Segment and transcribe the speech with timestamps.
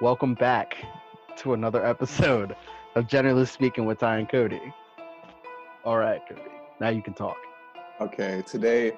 [0.00, 0.78] Welcome back
[1.36, 2.56] to another episode
[2.94, 4.72] of Generally Speaking with Ty and Cody.
[5.84, 6.40] All right, Cody,
[6.80, 7.36] now you can talk.
[8.00, 8.96] Okay, today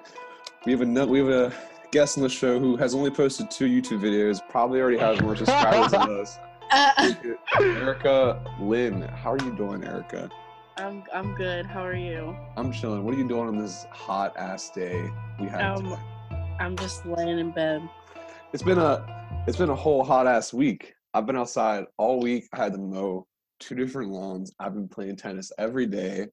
[0.65, 1.53] we have a we have a
[1.91, 4.41] guest on the show who has only posted two YouTube videos.
[4.49, 6.39] Probably already has more subscribers than us.
[6.71, 7.15] Uh,
[7.59, 10.31] Erica Lynn, how are you doing, Erica?
[10.77, 11.67] I'm I'm good.
[11.67, 12.37] How are you?
[12.57, 13.03] I'm chilling.
[13.03, 15.11] What are you doing on this hot ass day
[15.41, 15.63] we had?
[15.63, 15.97] Um, today?
[16.61, 17.83] I'm just laying in bed.
[18.53, 20.95] It's been a it's been a whole hot ass week.
[21.15, 22.45] I've been outside all week.
[22.53, 23.27] I had to mow
[23.61, 24.53] two different lawns.
[24.59, 26.29] I've been playing tennis every day.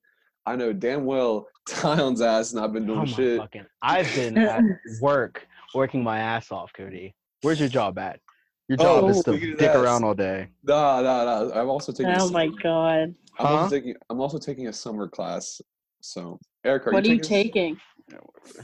[0.46, 3.38] I know damn well Tyon's ass and I've been doing Oh shit.
[3.38, 3.66] fucking!
[3.82, 4.64] I've been at
[5.02, 7.14] work, working my ass off, Cody.
[7.42, 8.20] Where's your job at?
[8.68, 9.76] Your oh, job Oh, is to look dick that.
[9.76, 10.48] around all day.
[10.64, 11.60] Nah, nah, nah.
[11.60, 12.12] I'm also taking.
[12.12, 13.16] a Oh my god.
[13.40, 13.54] I'm Huh?
[13.56, 13.96] also taking.
[14.10, 15.62] I'm also taking a summer class.
[16.02, 17.78] So, Eric, are What are you you taking?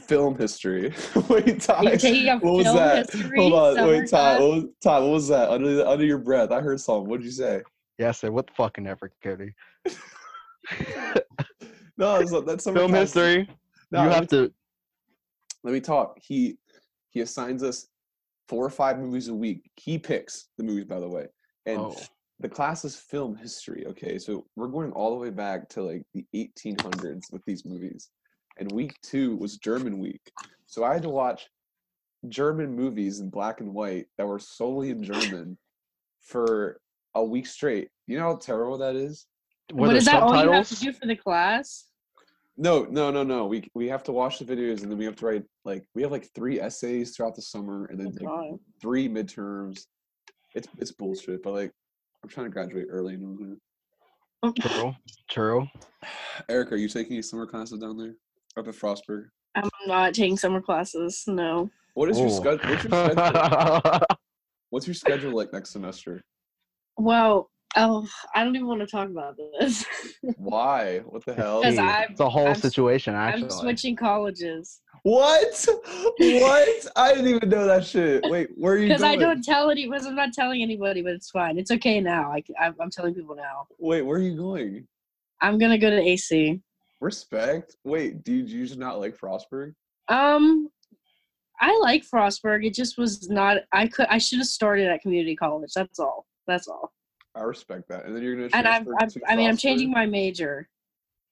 [0.07, 0.93] Film history.
[1.29, 1.73] wait, Ty.
[1.73, 3.11] Are taking a what was that?
[3.11, 4.07] history Hold on, wait, Ty.
[4.07, 4.39] class?
[4.39, 5.49] What was, Ty, what was that?
[5.49, 7.09] Under the, under your breath, I heard something.
[7.09, 7.61] What did you say?
[7.97, 9.53] Yeah, I said, what the fucking ever, Cody?
[11.97, 13.49] No, that's, that's Film history.
[13.91, 14.51] No, you have to.
[15.63, 16.19] Let me talk.
[16.21, 16.57] He
[17.11, 17.87] he assigns us
[18.47, 19.69] four or five movies a week.
[19.75, 21.27] He picks the movies, by the way,
[21.65, 21.95] and Oh,
[22.39, 23.85] the class is film history.
[23.87, 28.09] Okay, so we're going all the way back to like the 1800s with these movies,
[28.57, 30.31] and week two was German week.
[30.65, 31.47] So I had to watch
[32.29, 35.57] German movies in black and white that were solely in German
[36.21, 36.79] for
[37.15, 37.89] a week straight.
[38.07, 39.27] You know how terrible that is?
[39.73, 41.85] were What there is that all you have to do for the class?
[42.57, 43.45] No, no, no, no.
[43.47, 46.01] We we have to watch the videos and then we have to write like we
[46.01, 49.85] have like three essays throughout the summer and then Oh, like, three midterms.
[50.53, 51.71] It's it's bullshit, but like
[52.23, 53.13] I'm trying to graduate early.
[53.13, 53.59] You know
[54.41, 54.69] what I'm saying?
[54.69, 54.95] True.
[55.29, 55.67] True.
[56.49, 58.15] Eric, are you taking any summer classes down there
[58.57, 59.25] up at Frostburg?
[59.55, 61.23] I'm not taking summer classes.
[61.27, 61.69] No.
[61.93, 62.31] What is your Ooh.
[62.31, 62.69] schedule?
[62.69, 64.01] What's your schedule?
[64.69, 66.21] What's your schedule like next semester?
[66.97, 69.85] Well, oh, I don't even want to talk about this.
[70.37, 70.99] Why?
[71.05, 71.61] What the hell?
[71.61, 73.43] Because I'm it's a whole I'm situation, actually.
[73.43, 74.81] I'm switching colleges.
[75.03, 75.65] What?
[76.17, 76.87] What?
[76.95, 78.25] I didn't even know that shit.
[78.25, 79.03] Wait, where are you Because?
[79.03, 79.87] I don't tell any.
[79.87, 81.57] Because I'm not telling anybody, but it's fine.
[81.57, 82.31] It's okay now.
[82.31, 83.67] I, am I'm telling people now.
[83.77, 84.87] Wait, where are you going?
[85.41, 86.59] I'm gonna go to AC.
[87.01, 87.75] Respect.
[87.83, 89.73] Wait, do you, just not like Frostburg?
[90.07, 90.69] Um,
[91.59, 92.65] I like Frostburg.
[92.65, 93.57] It just was not.
[93.71, 94.07] I could.
[94.09, 95.71] I should have started at community college.
[95.75, 96.25] That's all.
[96.47, 96.93] That's all.
[97.35, 98.05] I respect that.
[98.05, 98.49] And then you're gonna.
[98.53, 98.87] And I'm.
[98.99, 100.69] I'm to I mean, I'm changing my major.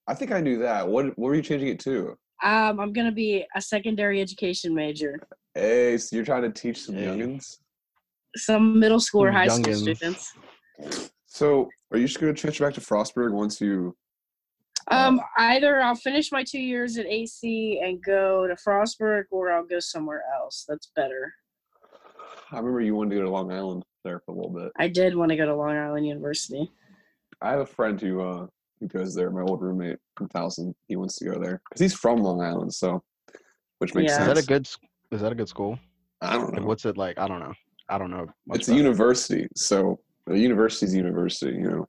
[0.07, 0.87] I think I knew that.
[0.87, 2.17] What What were you changing it to?
[2.43, 5.19] Um, I'm gonna be a secondary education major.
[5.53, 7.05] Hey, so you're trying to teach some Hey.
[7.05, 7.57] youngins.
[8.35, 10.33] Some middle school or Some high school students.
[11.25, 13.95] So, are you just gonna transfer back to Frostburg once you?
[14.89, 19.65] Um, either I'll finish my two years at AC and go to Frostburg, or I'll
[19.65, 20.65] go somewhere else.
[20.67, 21.33] That's better.
[22.51, 24.71] I remember you wanted to go to Long Island there for a little bit.
[24.77, 26.71] I did want to go to Long Island University.
[27.41, 28.47] I have a friend who uh
[28.79, 29.31] who goes there.
[29.31, 30.73] My old roommate from Towson.
[30.87, 32.73] He wants to go there because he's from Long Island.
[32.73, 33.01] So,
[33.79, 34.19] which makes Yeah.
[34.19, 34.27] Is sense.
[34.35, 34.69] that a good?
[35.11, 35.79] Is that a good school?
[36.21, 36.67] I don't Like, know.
[36.67, 37.17] what's it like?
[37.17, 37.53] I don't know.
[37.89, 38.27] I don't know.
[38.47, 38.83] much it's a about it.
[38.83, 41.87] university, so a university's a university, you know.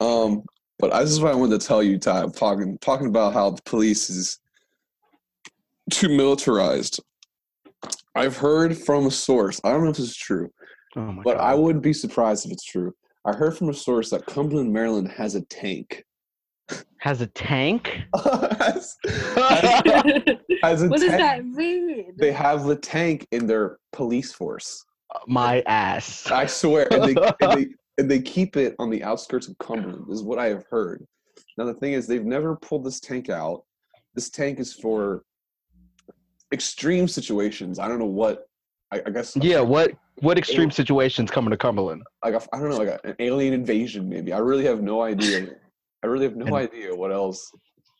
[0.00, 0.44] Um,
[0.82, 2.26] but I, this is what I wanted to tell you, Ty.
[2.36, 4.38] Talking talking about how the police is
[5.90, 7.00] too militarized.
[8.14, 9.60] I've heard from a source.
[9.64, 10.50] I don't know if this is true,
[10.96, 11.44] Oh my but god.
[11.44, 12.92] I wouldn't be surprised if it's true.
[13.24, 16.04] I heard from a source that Cumberland, Maryland, has a tank.
[16.98, 18.00] has a tank.
[18.24, 18.96] has,
[19.34, 19.64] what
[20.62, 21.18] has a does tank.
[21.18, 22.12] that mean?
[22.18, 24.84] They have the tank in their police force.
[25.28, 26.28] my ass.
[26.30, 27.66] I swear, and they, and they
[27.98, 30.06] and they keep it on the outskirts of Cumberland.
[30.10, 31.06] Is what I have heard.
[31.58, 33.64] Now the thing is, they've never pulled this tank out.
[34.14, 35.24] This tank is for
[36.52, 37.78] extreme situations.
[37.78, 38.46] I don't know what.
[38.92, 39.36] I, I guess.
[39.36, 39.60] yeah.
[39.60, 39.92] What?
[40.20, 42.02] What extreme situations coming to Cumberland?
[42.22, 44.32] Like a, I don't know, like an alien invasion, maybe.
[44.32, 45.48] I really have no idea.
[46.02, 47.50] I really have no idea what else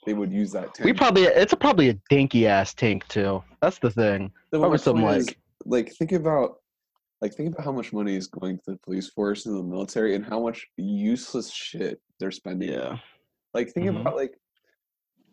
[0.06, 0.84] they would use that tank.
[0.84, 1.22] We probably.
[1.24, 3.42] It's a, probably a dinky ass tank too.
[3.62, 4.30] That's the thing.
[4.50, 6.58] Then probably some, is, like- like think about
[7.22, 10.16] like think about how much money is going to the police force and the military
[10.16, 12.76] and how much useless shit they're spending.
[12.76, 13.00] on.
[13.54, 14.00] Like think Mhm.
[14.00, 14.36] about like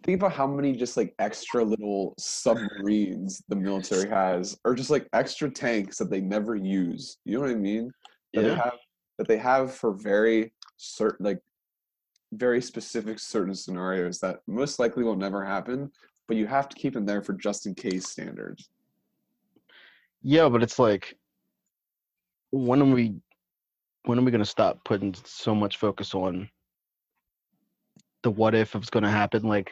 [0.04, 5.10] think about how many just like extra little submarines the military has or just like
[5.14, 7.18] extra tanks that they never use.
[7.26, 7.92] You know what I mean?
[8.34, 8.56] That they Yeah.
[8.64, 8.78] have
[9.18, 11.40] that they have for very certain like
[12.34, 15.92] very specific certain scenarios that most likely will never happen,
[16.28, 18.70] but you have to keep them there for just in case standards.
[20.22, 21.18] Yeah, but it's like,
[22.52, 23.16] when are we,
[24.06, 26.50] when are we gonna stop putting so much focus on
[28.24, 29.44] the what if it's gonna happen?
[29.44, 29.72] Like,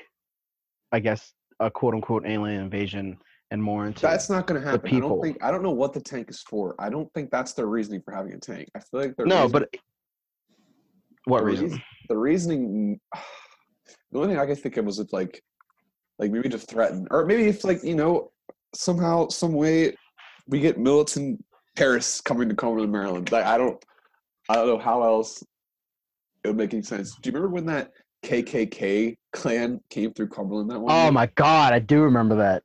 [0.91, 3.17] I guess a quote unquote alien invasion
[3.51, 4.85] and more into That's not going to happen.
[4.87, 5.09] I people.
[5.09, 5.43] don't think.
[5.43, 6.75] I don't know what the tank is for.
[6.79, 8.67] I don't think that's their reasoning for having a tank.
[8.75, 9.69] I feel like their no, reason- but
[11.25, 11.65] what the reason?
[11.65, 12.99] reason- the reasoning.
[14.11, 15.41] The only thing I could think of was if like,
[16.17, 18.31] like maybe to threaten, or maybe if like you know
[18.73, 19.95] somehow some way
[20.47, 21.43] we get militant
[21.77, 23.31] Paris coming to Cumberland, Maryland.
[23.31, 23.83] Like I don't,
[24.49, 25.43] I don't know how else
[26.43, 27.15] it would make any sense.
[27.21, 27.91] Do you remember when that
[28.25, 30.93] KKK clan came through Cumberland that one?
[30.93, 31.11] Oh year?
[31.11, 32.63] my god, I do remember that.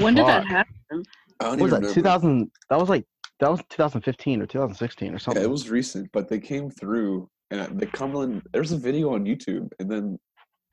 [0.00, 1.02] When did that happen?
[1.40, 1.94] I don't What was even that?
[1.94, 2.50] 2000.
[2.70, 3.04] That was like
[3.40, 5.18] that was 2015 or 2016 or something.
[5.18, 5.42] Yeah, something.
[5.42, 8.42] it was recent, but they came through and uh, the Cumberland.
[8.52, 10.18] There's a video on YouTube, and then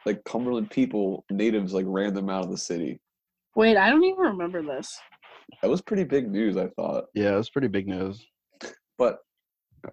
[0.06, 3.00] like Cumberland people, natives, like ran them out of the city.
[3.56, 5.00] Wait, I don't even remember this.
[5.62, 7.06] That was pretty big news, I thought.
[7.13, 8.25] yeah, it was pretty big news.
[8.97, 9.19] But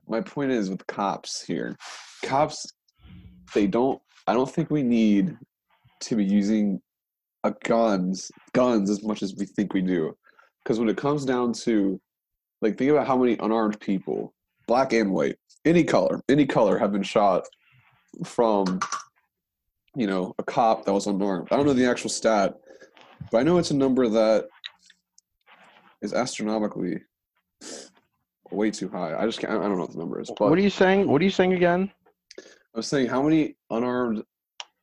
[0.08, 1.76] my point is with cops here,
[2.24, 2.66] cops,
[3.54, 4.00] they don't.
[4.26, 5.36] I don't think we need
[6.00, 6.80] to be using
[7.44, 10.16] a guns guns as much as we think we do,
[10.62, 12.00] because when it comes down to,
[12.60, 14.32] like, think about how many unarmed people,
[14.66, 17.44] black and white, any color, any color, have been shot
[18.24, 18.80] from,
[19.96, 21.48] you know, a cop that was unarmed.
[21.50, 22.54] I don't know the actual stat,
[23.30, 24.46] but I know it's a number that
[26.02, 27.00] is astronomically
[28.50, 29.16] way too high.
[29.16, 29.52] I just can't.
[29.52, 30.30] I don't know what the number is.
[30.36, 31.08] But what are you saying?
[31.08, 31.90] What are you saying again?
[32.38, 34.22] I was saying how many unarmed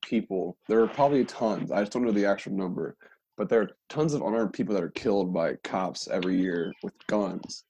[0.03, 0.57] people?
[0.67, 1.71] There are probably tons.
[1.71, 2.97] I just don't know the actual number.
[3.37, 6.93] But there are tons of unarmed people that are killed by cops every year with
[7.07, 7.63] guns.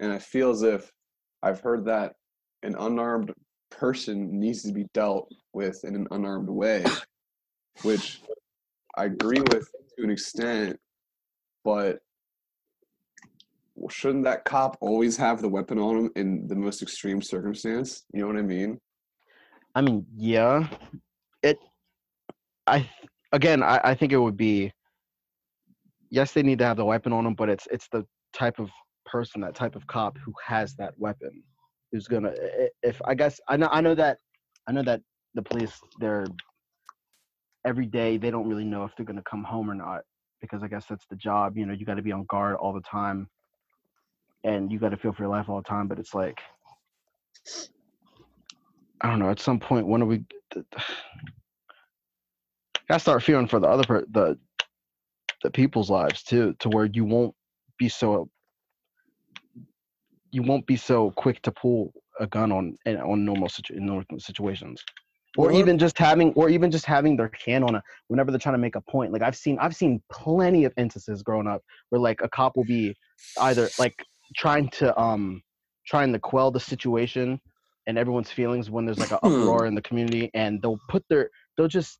[0.00, 0.92] And I feel as if
[1.42, 2.14] I've heard that
[2.62, 3.32] an unarmed
[3.70, 6.84] person needs to be dealt with in an unarmed way,
[7.82, 8.20] which
[8.96, 10.78] I agree with to an extent,
[11.64, 11.98] but
[13.88, 18.04] shouldn't that cop always have the weapon on him in the most extreme circumstance?
[18.12, 18.78] You know what I mean?
[19.74, 20.68] I mean, yeah.
[21.42, 21.58] It.
[22.66, 22.88] I
[23.32, 24.72] again, I, I think it would be.
[26.10, 28.70] Yes, they need to have the weapon on them, but it's it's the type of
[29.06, 31.42] person, that type of cop who has that weapon,
[31.92, 32.32] who's gonna.
[32.82, 34.18] If I guess I know I know that
[34.66, 35.00] I know that
[35.34, 36.26] the police they're
[37.66, 40.02] every day they don't really know if they're gonna come home or not
[40.40, 41.56] because I guess that's the job.
[41.56, 43.28] You know, you got to be on guard all the time,
[44.44, 45.88] and you got to feel for your life all the time.
[45.88, 46.40] But it's like.
[49.00, 49.30] I don't know.
[49.30, 50.24] At some point, when are we?
[52.88, 54.38] Gotta start feeling for the other per, the
[55.42, 57.34] the people's lives too, to where you won't
[57.78, 58.28] be so
[60.30, 64.18] you won't be so quick to pull a gun on on normal situ, in normal
[64.18, 64.82] situations,
[65.36, 68.54] or even just having or even just having their hand on a whenever they're trying
[68.54, 69.12] to make a point.
[69.12, 72.64] Like I've seen I've seen plenty of instances growing up where like a cop will
[72.64, 72.96] be
[73.40, 74.02] either like
[74.36, 75.42] trying to um
[75.86, 77.40] trying to quell the situation
[77.86, 81.30] and everyone's feelings when there's like an uproar in the community and they'll put their
[81.56, 81.98] they'll just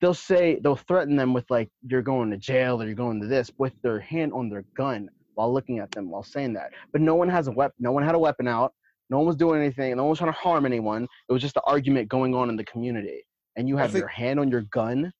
[0.00, 3.26] they'll say they'll threaten them with like you're going to jail or you're going to
[3.26, 6.70] this with their hand on their gun while looking at them while saying that.
[6.92, 8.72] But no one has a weapon no one had a weapon out.
[9.08, 9.96] No one was doing anything.
[9.96, 11.04] No one was trying to harm anyone.
[11.28, 13.24] It was just an argument going on in the community.
[13.56, 15.12] And you have think- your hand on your gun?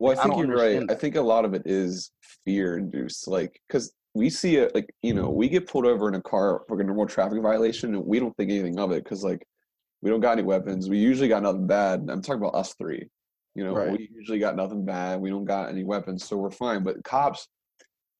[0.00, 0.64] Well, I I think don't you're right.
[0.76, 2.12] understand I think a lot of it is
[2.44, 3.26] fear induced.
[3.26, 5.36] Like, because we see it, like, you know, mm-hmm.
[5.36, 8.36] we get pulled over in a car for a normal traffic violation and we don't
[8.36, 9.46] think anything of it because, like,
[10.02, 10.88] we don't got any weapons.
[10.90, 12.08] We usually got nothing bad.
[12.10, 13.08] I'm talking about us three.
[13.54, 13.92] You know, Right.
[13.92, 15.20] we usually got nothing bad.
[15.20, 16.82] We don't got any weapons, so we're fine.
[16.82, 17.48] But cops,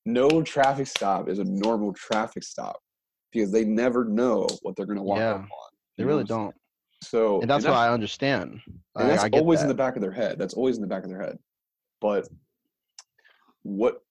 [0.07, 2.81] no traffic stop is a normal traffic stop
[3.33, 5.71] because they never know what they're going to walk Yeah, up on.
[5.97, 6.55] they really don't
[7.03, 8.61] So, and that's what i understand
[8.97, 9.65] I, that's I always that.
[9.65, 10.39] in the back of their head.
[10.39, 11.39] That's always in the back of their head.
[12.01, 12.29] But
[13.63, 14.03] what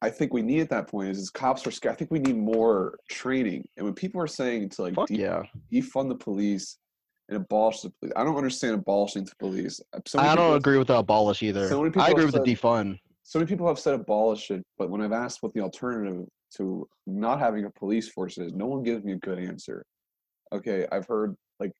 [0.00, 1.94] I think we need at that point is, is cops are scared.
[1.94, 3.66] I think we need more training.
[3.76, 6.78] And when people are saying to like Fuck yeah defund the police
[7.28, 9.80] and abolish the police, I don't understand abolishing the police.
[9.92, 12.40] Uh, So i don't agree with the abolish either so many i agree with the
[12.40, 16.26] defund So many people have said abolish it, but when I've asked what the alternative
[16.56, 19.84] to not having a police force is, no one gives me a good answer.
[20.56, 21.72] Okay, I've heard like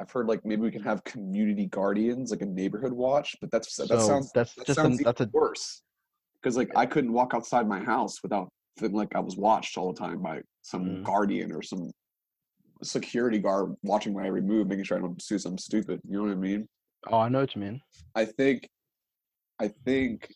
[0.00, 3.76] I've heard like maybe we can have community guardians, like a neighborhood watch, but that's
[3.76, 5.82] that so sounds that's that just sounds that's a worse.
[6.42, 9.92] Because like I couldn't walk outside my house without feeling like I was watched all
[9.92, 11.02] the time by some Mhm.
[11.04, 11.90] guardian or some
[12.82, 16.00] security guard watching my every move, making sure I don't do something stupid.
[16.04, 16.68] You know what I mean?
[17.10, 17.80] oh i know what you mean
[18.16, 18.68] I think,
[19.60, 20.28] I think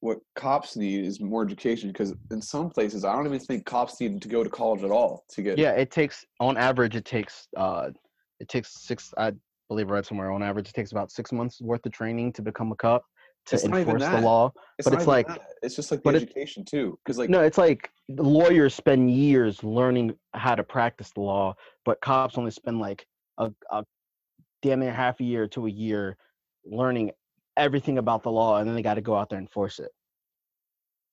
[0.00, 3.98] what cops need is more education because in some places I don't even think cops
[4.00, 5.58] need to go to college at all to get.
[5.58, 7.90] Yeah, it takes on average it takes uh
[8.38, 9.32] it takes six I
[9.68, 12.42] believe I read somewhere on average it takes about six months worth of training to
[12.42, 13.04] become a cop
[13.46, 14.52] to It's enforce the law.
[14.78, 15.40] it's but it's like- that.
[15.62, 16.98] it's just like the but it- education too.
[17.04, 22.00] Because like no, it's like lawyers spend years learning how to practice the law, but
[22.00, 23.06] cops only spend like
[23.38, 23.84] a, a
[24.62, 26.16] damn near half a year to a year
[26.64, 27.10] learning
[27.56, 29.90] everything about the law and then they gotta go out there and enforce it.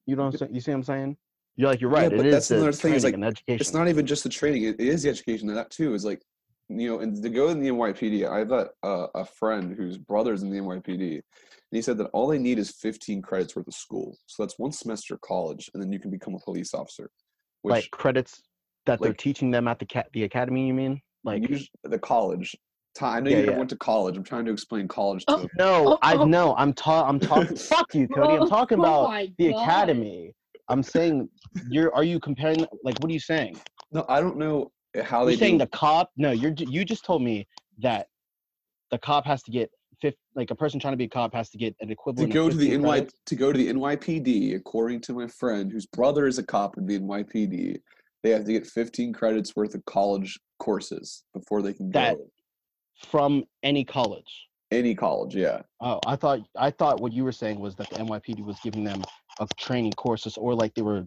[0.08, 0.34] You don't.
[0.52, 1.18] You see what I'm saying?
[1.58, 2.10] You're like you're Yeah, right.
[2.12, 3.60] but it is that's the another thing, is, like, education.
[3.62, 5.50] it's not even just the training; it, is the education.
[5.50, 6.22] And that too is like,
[6.70, 8.28] you know, and to go in the NYPD.
[8.28, 11.22] I have uh, a friend whose brother's in the NYPD,
[11.72, 14.18] and he said that all they need is 15 credits worth of school.
[14.28, 17.10] So that's one semester of college, and then you can become a police officer.
[17.62, 18.42] Which like credits
[18.86, 20.68] that they're teaching them at the ca- the academy.
[20.68, 21.50] You mean like?
[21.50, 22.56] us- the college.
[22.98, 23.58] Ti- I know Yeah, you never yeah.
[23.58, 24.18] went to college.
[24.18, 25.50] I'm trying to explain college to Oh, him.
[25.58, 26.26] No, oh, I Oh.
[26.26, 26.56] know.
[26.58, 27.56] I'm ta- I'm talking.
[27.56, 28.34] fuck you, Cody.
[28.34, 29.62] I'm talking oh, oh about my the God.
[29.62, 30.34] academy.
[30.68, 31.30] I'm saying
[31.70, 31.94] you're.
[31.96, 32.66] Are you comparing?
[32.84, 33.58] Like, what are you saying?
[33.94, 34.72] No, I don't know
[35.04, 35.66] how they You're they saying do.
[35.66, 36.12] the cop?
[36.18, 36.52] No, you're.
[36.58, 37.48] You just told me
[37.80, 38.08] that
[38.90, 39.72] the cop has to get
[40.02, 40.16] fifth.
[40.36, 42.50] Like a person trying to be a cop has to get an equivalent to go
[42.50, 43.14] to the 15 NY credits.
[43.28, 46.86] to go to the NYPD, according to my friend whose brother is a cop in
[46.86, 47.78] the NYPD,
[48.24, 52.28] they have to get 15 credits worth of college courses before they can That- go.
[53.08, 54.48] from any college.
[54.70, 55.64] Any college, yeah.
[55.82, 58.84] Oh, I thought I thought what you were saying was that the NYPD was giving
[58.86, 59.02] them
[59.40, 61.06] a training courses, or like they were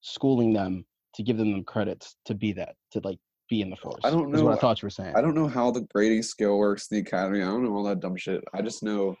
[0.00, 0.84] schooling them
[1.14, 4.00] to give them the credits to be that to like be in the force.
[4.04, 4.44] I don't know.
[4.44, 5.14] what I thought you were saying.
[5.16, 7.42] I don't know how the grading scale works in the academy.
[7.42, 8.42] I don't know all that dumb shit.
[8.54, 9.16] I just know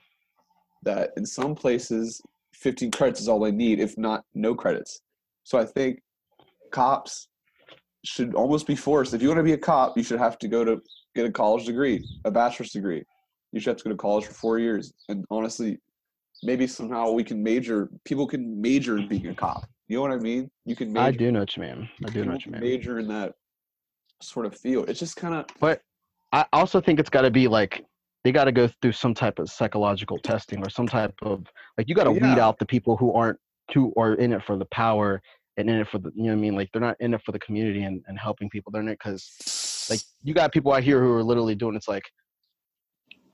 [0.82, 2.20] that in some places,
[2.54, 5.00] 15 credits is all they need, if not no credits.
[5.42, 6.00] So I think
[6.70, 7.28] cops
[8.04, 9.14] should almost be forced.
[9.14, 10.80] If you want to be a cop, you should have to go to
[11.14, 13.02] get a college degree, a bachelor's degree.
[13.52, 14.92] You should have to go to college for four years.
[15.08, 15.78] And honestly,
[16.42, 17.88] maybe somehow we can major.
[18.04, 19.64] People can major in being a cop.
[19.88, 20.50] You know what I mean?
[20.64, 21.06] You can major.
[21.06, 21.88] I do know what you mean.
[22.06, 22.60] I do know what you mean.
[22.60, 23.32] Major in that
[24.24, 24.84] sort of feel.
[24.84, 25.80] It's just kind of But
[26.32, 27.84] I also think it's got to be like
[28.24, 31.88] they got to go through some type of psychological testing or some type of like
[31.88, 33.38] you got to weed out the people who aren't
[33.72, 35.20] who are in it for the power
[35.56, 36.56] and in it for the you know what I mean?
[36.56, 38.72] Like they're not in it for the community and, and helping people.
[38.72, 41.88] They're in it because like you got people out here who are literally doing it's
[41.88, 42.04] like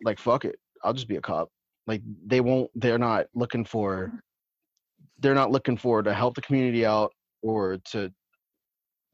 [0.03, 1.49] like fuck it I'll just be a cop.
[1.87, 4.13] Like they won't they're not looking for
[5.19, 8.13] they're not looking for to help the community out or to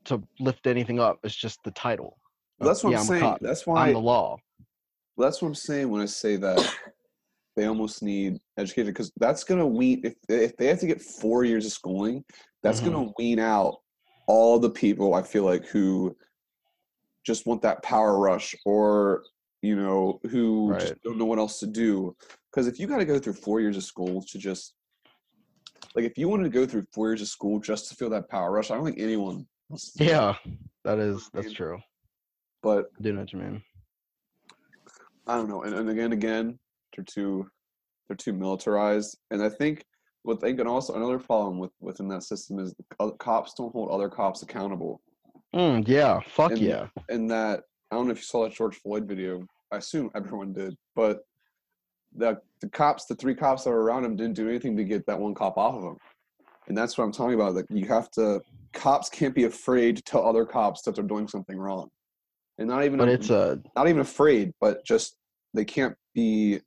[0.06, 2.18] to lift anything up it's just the title
[2.60, 3.38] of, That's what yeah, I'm a saying.
[3.40, 4.38] That's I'm why the law
[5.18, 6.60] that's what I'm saying when I say that
[7.56, 11.44] they almost need education because that's gonna wean if if they have to get four
[11.44, 12.24] years of schooling,
[12.62, 12.90] that's Mm-hmm.
[12.92, 13.76] gonna wean out
[14.26, 16.16] all the people I feel like who
[17.24, 19.22] just want that power rush or
[19.62, 21.02] you know who just Right.
[21.02, 22.14] don't know what else to do.
[22.50, 24.74] Because if you got to go through four years of school to just
[25.94, 28.28] like if you wanted to go through four years of school just to feel that
[28.28, 29.46] power rush, I don't think anyone.
[29.68, 30.10] Wants to do that.
[30.10, 30.34] yeah
[30.84, 31.78] that is that's true
[32.62, 33.62] But I do know what you mean
[35.28, 35.62] I don't know.
[35.62, 36.56] And, and again, again,
[36.94, 37.48] they're too
[38.08, 39.18] they're too militarized.
[39.32, 39.82] And I think
[40.22, 43.90] what they can also another problem with within that system is the cops don't hold
[43.90, 45.00] other cops accountable.
[45.54, 46.86] Mm, yeah, fuck And- yeah.
[47.08, 49.44] And that I don't know if you saw that George Floyd video.
[49.72, 51.20] I assume everyone did, but
[52.14, 55.06] the the cops, the three cops that were around him, didn't do anything to get
[55.06, 55.96] that one cop off of him.
[56.68, 57.54] And that's what I'm talking about.
[57.54, 58.40] Like you have to,
[58.72, 61.88] cops can't be afraid to tell other cops that they're doing something wrong,
[62.58, 65.16] and not even But a- it's uh not even afraid, but just
[65.54, 66.60] they can't be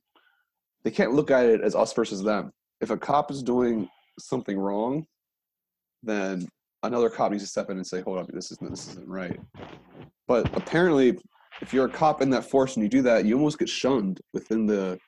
[0.84, 2.50] they can't look at it as us versus them.
[2.80, 3.88] If a cop is doing
[4.18, 5.06] something wrong,
[6.02, 6.48] then
[6.82, 9.38] another cop needs to step in and say, "Hold up, this isn't this isn't right."
[10.26, 11.18] But apparently,
[11.60, 14.20] if you're a cop in that force and you do that, you almost get shunned
[14.32, 14.98] within the.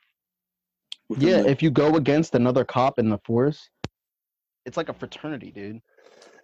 [1.08, 3.70] within yeah, the- if you go against another cop in the force,
[4.66, 5.80] it's like a fraternity, dude.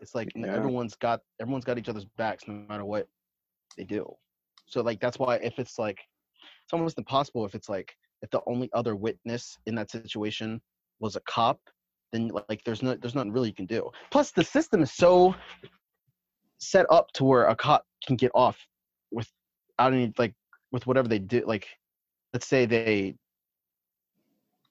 [0.00, 0.54] It's like Yeah.
[0.54, 3.08] everyone's got everyone's got each other's backs no matter what
[3.76, 4.06] they do.
[4.66, 5.98] So like that's why if it's like
[6.64, 10.60] it's almost impossible if it's like if the only other witness in that situation
[11.00, 11.60] was a cop,
[12.12, 13.90] then like there's no there's nothing really you can do.
[14.10, 15.34] Plus the system is so
[16.58, 18.58] set up to where a cop can get off
[19.10, 20.34] without any like
[20.72, 21.66] with whatever they do like
[22.32, 23.14] let's say they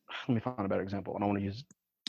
[0.27, 1.15] let me find a better example.
[1.15, 1.63] I don't want to use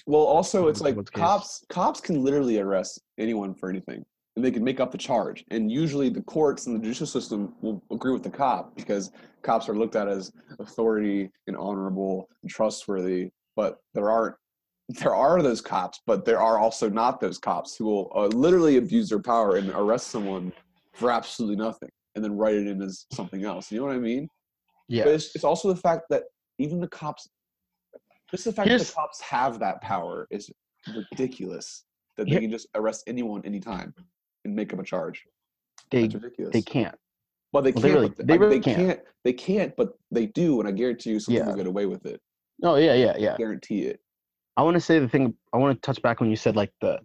[0.09, 4.05] well, also it's like cops cops can literally arrest anyone for anything,
[4.37, 5.45] and they can make up the charge.
[5.51, 9.13] And usually, the courts and the judicial system will agree with the cop because
[9.43, 13.31] cops are looked at as authority and honorable and trustworthy.
[13.55, 14.35] But there aren't.
[14.89, 18.79] There are those cops, but there are also not those cops who will uh, literally
[18.79, 20.51] abuse their power and arrest someone
[20.95, 23.71] for absolutely nothing, and then write it in as something else.
[23.71, 24.31] You know what I mean?
[24.89, 25.05] yeah.
[25.05, 26.23] But it's, it's also the fact that
[26.59, 27.29] even the cops,
[28.31, 30.51] just the fact that the cops have that power is
[30.95, 31.85] ridiculous.
[32.17, 33.95] That they Here- can just arrest anyone anytime
[34.45, 35.25] and make up a charge.
[35.91, 36.53] They That's ridiculous.
[36.53, 36.95] they can't.
[37.53, 37.83] Well, they well, can't.
[37.83, 38.77] they really- but they like, really they can't.
[38.77, 39.01] can't.
[39.25, 41.43] They can't, but they do, and I guarantee you, some Yeah.
[41.43, 42.21] people get away with it.
[42.63, 43.35] Oh yeah, yeah, yeah.
[43.35, 44.01] I Guarantee it.
[44.57, 45.33] I want to say the thing.
[45.53, 46.99] I want to touch back when you said like the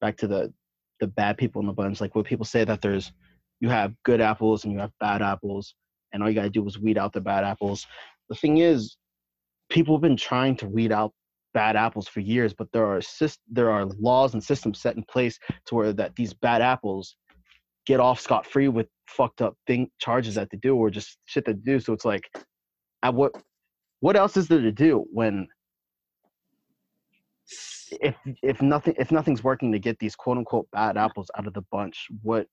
[0.00, 0.52] back to the
[1.00, 2.00] the bad people in the bunch.
[2.00, 3.12] Like when people say that there's
[3.60, 5.74] you have good apples and you have bad apples,
[6.12, 7.86] and all you gotta do is weed out the bad apples.
[8.30, 8.96] The thing is,
[9.68, 11.12] people have been trying to weed out
[11.54, 13.00] bad apples for years, but there are
[13.50, 17.16] there are laws and systems set in place to where that these bad apples
[17.86, 21.44] get off scot free with fucked up thing charges that they do or just shit
[21.46, 21.80] that they do.
[21.80, 22.24] So it's like,
[23.02, 23.32] at what
[24.00, 25.48] what else is there to do when
[28.02, 31.54] if if nothing if nothing's working to get these quote unquote bad apples out of
[31.54, 32.46] the bunch, what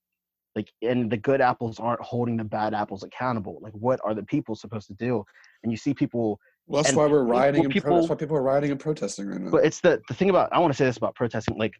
[0.55, 3.59] like and the good apples aren't holding the bad apples accountable.
[3.61, 5.23] Like what are the people supposed to do?
[5.63, 7.65] And you see people Well, that's And why we're people- rioting.
[7.65, 9.51] and pro- people- that's why people are rioting and protesting right now.
[9.51, 11.57] but it's the the thing about I want to say this about protesting.
[11.57, 11.73] Like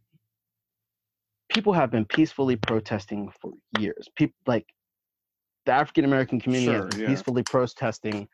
[1.49, 4.09] people have been peacefully protesting for years.
[4.15, 4.65] People like
[5.65, 7.07] the African American community Sure, yeah.
[7.07, 8.27] peacefully protesting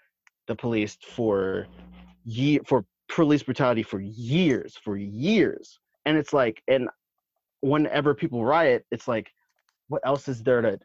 [0.48, 1.68] the police for
[2.26, 5.80] year for police brutality for years, for years.
[6.06, 6.90] And it's like, and
[7.62, 9.30] whenever people riot, it's like,
[9.90, 10.80] what else is there to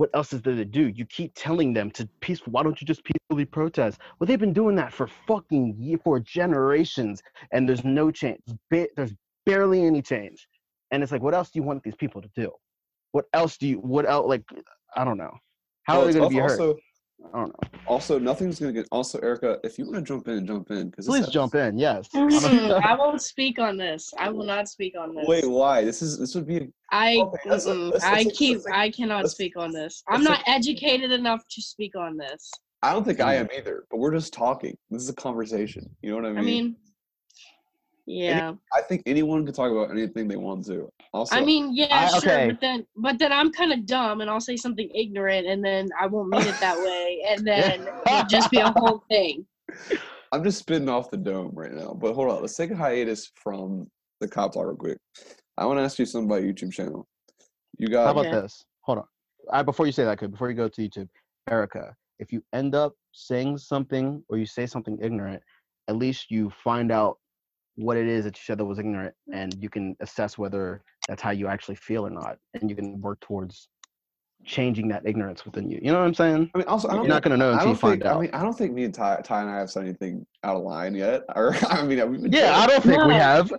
[0.00, 0.88] what else is there to do?
[0.88, 2.52] You keep telling them to peaceful.
[2.52, 4.00] Why don't you just peacefully protest?
[4.18, 8.40] Well, they've been doing that for fucking year, for generations, and there's no change.
[8.70, 9.14] There's
[9.44, 10.48] barely any change,
[10.90, 12.50] and it's like, what else do you want these people to do?
[13.12, 13.76] What else do you?
[13.76, 14.26] What else?
[14.26, 14.44] Like,
[14.96, 15.36] I don't know.
[15.82, 16.80] How Well, are they going to be also, heard?
[17.32, 17.78] I don't know.
[17.86, 18.88] Also, nothing's gonna get.
[18.90, 20.90] Also, Erica, if you want to jump in, jump in.
[20.90, 21.78] Because Please jump in.
[21.78, 22.08] Yes.
[22.14, 24.12] Mm, I won't speak on this.
[24.18, 25.24] I will not speak on this.
[25.26, 25.84] Wait, why?
[25.84, 26.56] This is this would be.
[26.56, 30.02] A, I Okay, let's- mm-mm, let's- I let's- keep let's- I cannot speak on this.
[30.08, 32.50] I'm not educated enough to speak on this.
[32.82, 33.40] I don't think I Mm.
[33.40, 33.84] am either.
[33.90, 34.76] But we're just talking.
[34.90, 35.88] This is a conversation.
[36.02, 36.38] You know what I mean?
[36.38, 36.76] I mean,
[38.10, 38.52] yeah.
[38.72, 40.88] I think anyone can talk about anything they want to.
[41.12, 42.46] Also, I mean, yeah, I- sure, okay.
[42.48, 45.88] but then but then I'm kind of dumb and I'll say something ignorant and then
[45.98, 49.46] I won't mean it that way and then it'll just be a whole thing.
[50.32, 51.92] I'm just spitting off the dome right now.
[51.92, 53.88] But hold on, let's take a hiatus from
[54.20, 54.98] the cop talk real quick.
[55.58, 57.06] I want to ask you something about YouTube channel.
[57.78, 58.40] You got How about Okay.
[58.42, 58.64] this?
[58.82, 59.04] Hold on.
[59.52, 61.08] I, before you say that, could before you go to YouTube,
[61.48, 65.42] Erica, if you end up saying something or you say something ignorant,
[65.88, 67.18] at least you find out
[67.80, 71.22] what it is that you said that was ignorant, and you can assess whether that's
[71.22, 73.68] how you actually feel or not, and you can work towards
[74.44, 75.78] changing that ignorance within you.
[75.82, 76.50] You know what I'm saying?
[76.54, 78.16] I mean, also, I You're don't gonna know I until don't you find think, out.
[78.16, 80.56] I mean, I don't think me and Ty, Ty and I have said anything out
[80.56, 81.24] of line yet.
[81.36, 83.52] Or I mean, we've been yeah, I don't think we have.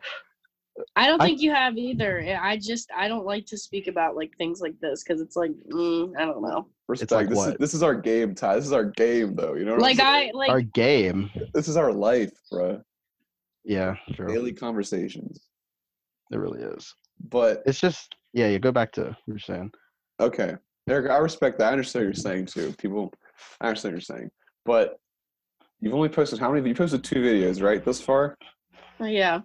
[0.96, 2.38] I don't I- think you have either.
[2.42, 5.52] I just I don't like to speak about like things like this because it's like
[5.72, 6.68] mm, I don't know.
[6.88, 7.12] respect.
[7.12, 7.60] like this is what?
[7.60, 8.56] this is our game, Ty.
[8.56, 9.54] This is our game, though.
[9.56, 11.30] You know, what I'm Like I like Our game.
[11.54, 12.82] this is our life, bro.
[13.64, 14.28] Yeah, true.
[14.28, 15.40] Daily conversations.
[16.32, 16.94] It really is.
[17.30, 18.48] But It's just yeah.
[18.48, 19.72] You go back to what you're saying.
[20.20, 20.56] okay,
[20.90, 21.70] Eric, I respect that.
[21.70, 22.74] I understand what you're saying too.
[22.78, 23.14] People,
[23.60, 24.30] I understand what you're saying.
[24.66, 24.98] But
[25.80, 26.68] you've only posted how many?
[26.68, 27.84] You posted two videos, right?
[27.84, 28.36] Thus far.
[29.00, 29.42] yeah.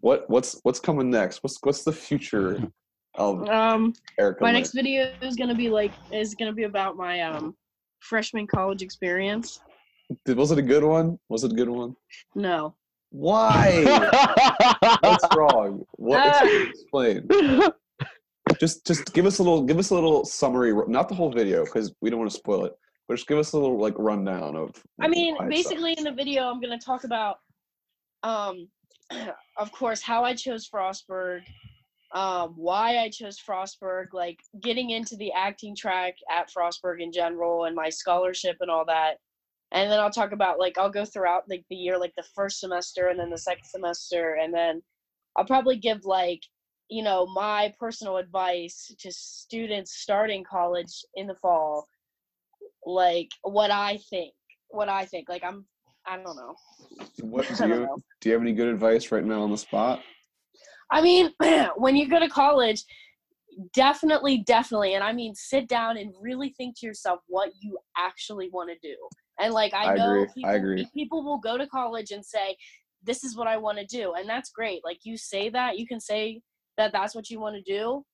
[0.00, 1.42] What what's what's coming next?
[1.42, 2.62] What's what's the future
[3.16, 4.42] of Um Erica?
[4.42, 4.54] my Lynn?
[4.60, 7.54] next video is gonna be like is gonna be about my um
[8.00, 9.60] freshman college experience.
[10.24, 11.18] Did- Was it a good one?
[11.28, 11.94] Was it a good one?
[12.34, 12.74] No.
[13.10, 13.84] Why?
[15.00, 15.84] What's wrong?
[15.92, 16.20] What?
[16.20, 16.68] Ah.
[16.68, 17.28] Explain.
[18.60, 20.72] Just just give us a little give us a little summary.
[20.88, 22.72] Not the whole video because we don't want to spoil it.
[23.06, 24.70] But just give us a little like rundown of.
[25.00, 27.38] I mean, basically in the video I'm gonna talk about
[28.22, 28.68] um
[29.56, 31.42] of course how I chose Frostburg,
[32.14, 37.64] um, why I chose Frostburg, like getting into the acting track at Frostburg in general
[37.64, 39.18] and my scholarship and all that.
[39.72, 42.60] And then I'll talk about like I'll go throughout like the year, like the first
[42.60, 44.82] semester and then the second semester, and then
[45.36, 46.40] I'll probably give like
[46.88, 51.86] you know my personal advice to students starting college in the fall,
[52.86, 54.32] like what I think,
[54.68, 55.28] what I think.
[55.28, 55.66] Like I'm,
[56.06, 56.54] I don't know.
[57.20, 57.96] What do you know.
[58.20, 58.28] do?
[58.30, 60.00] You have any good advice right now on the spot?
[60.90, 61.30] I mean,
[61.76, 62.84] when you go to college,
[63.74, 68.48] definitely, definitely, and I mean, sit down and really think to yourself what you actually
[68.50, 68.96] want to do.
[69.38, 72.56] And like, I, I know people, people will go to college and say,
[73.02, 74.80] "This is what I want to do," and that's great.
[74.84, 76.40] Like you say that, you can say
[76.76, 78.04] that that's what you want to do,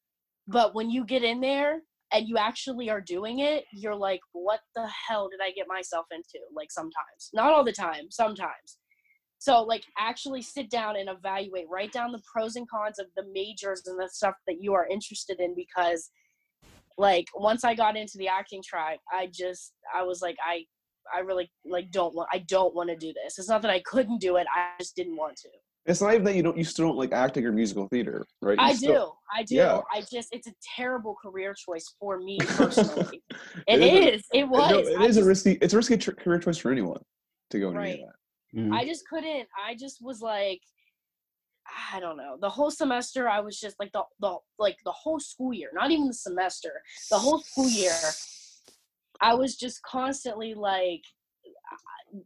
[0.46, 1.80] but when you get in there
[2.12, 6.06] and you actually are doing it, you're like, "What the hell did I get myself
[6.10, 8.78] into?" Like sometimes, not all the time, sometimes.
[9.38, 13.24] So like actually sit down and evaluate, write down the pros and cons of the
[13.32, 16.10] majors and the stuff that you are interested in because
[16.96, 20.64] like once I got into the acting track, I just I was like I
[21.14, 23.38] I really like don't want I don't want to do this.
[23.38, 25.48] It's not that I couldn't do it, I just didn't want to.
[25.86, 26.56] It's not even that you don't.
[26.56, 28.58] You still don't like acting or musical theater, right?
[28.58, 29.38] You I still- do.
[29.38, 29.54] I do.
[29.56, 29.80] Yeah.
[29.92, 33.22] I just it's a terrible career choice for me personally.
[33.66, 34.70] It it is a- It was.
[34.70, 35.58] No, it I is a risky.
[35.60, 37.02] It's a risky tr- career choice for anyone
[37.50, 37.98] to go into Right.
[38.54, 38.58] that.
[38.60, 38.72] Mhm.
[38.74, 39.46] I just couldn't.
[39.62, 40.60] I just was like,
[41.94, 42.36] I don't know.
[42.40, 45.90] The whole semester, I was just like the the like the whole school year, not
[45.90, 47.92] even the semester, the whole school year.
[49.20, 51.02] I was just constantly like,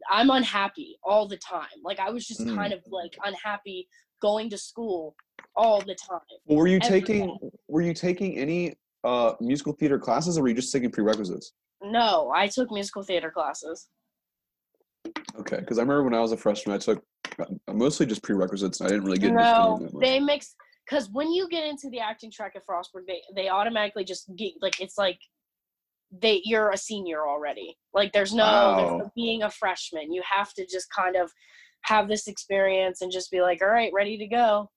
[0.09, 1.67] I'm unhappy all the time.
[1.83, 2.55] Like I was just Mm.
[2.55, 3.87] kind of like unhappy
[4.21, 5.15] going to school
[5.55, 6.19] all the time.
[6.45, 10.49] Well, were you Every taking were you taking any uh musical theater classes or were
[10.49, 11.53] you just taking prerequisites?
[11.81, 13.87] No, I took musical theater classes.
[15.39, 17.03] Okay, because I remember when I was a freshman, I took
[17.39, 18.79] uh, mostly just prerequisites.
[18.79, 21.89] And I didn't really get into No, studying they mix because when you get into
[21.89, 25.19] the acting track at Frostburg, they they automatically just get like it's like
[26.11, 27.77] they you're a senior already.
[27.93, 30.11] Like there's no, there's no being a freshman.
[30.11, 31.31] You have to just kind of
[31.83, 34.69] have this experience and just be like, all right, ready to go.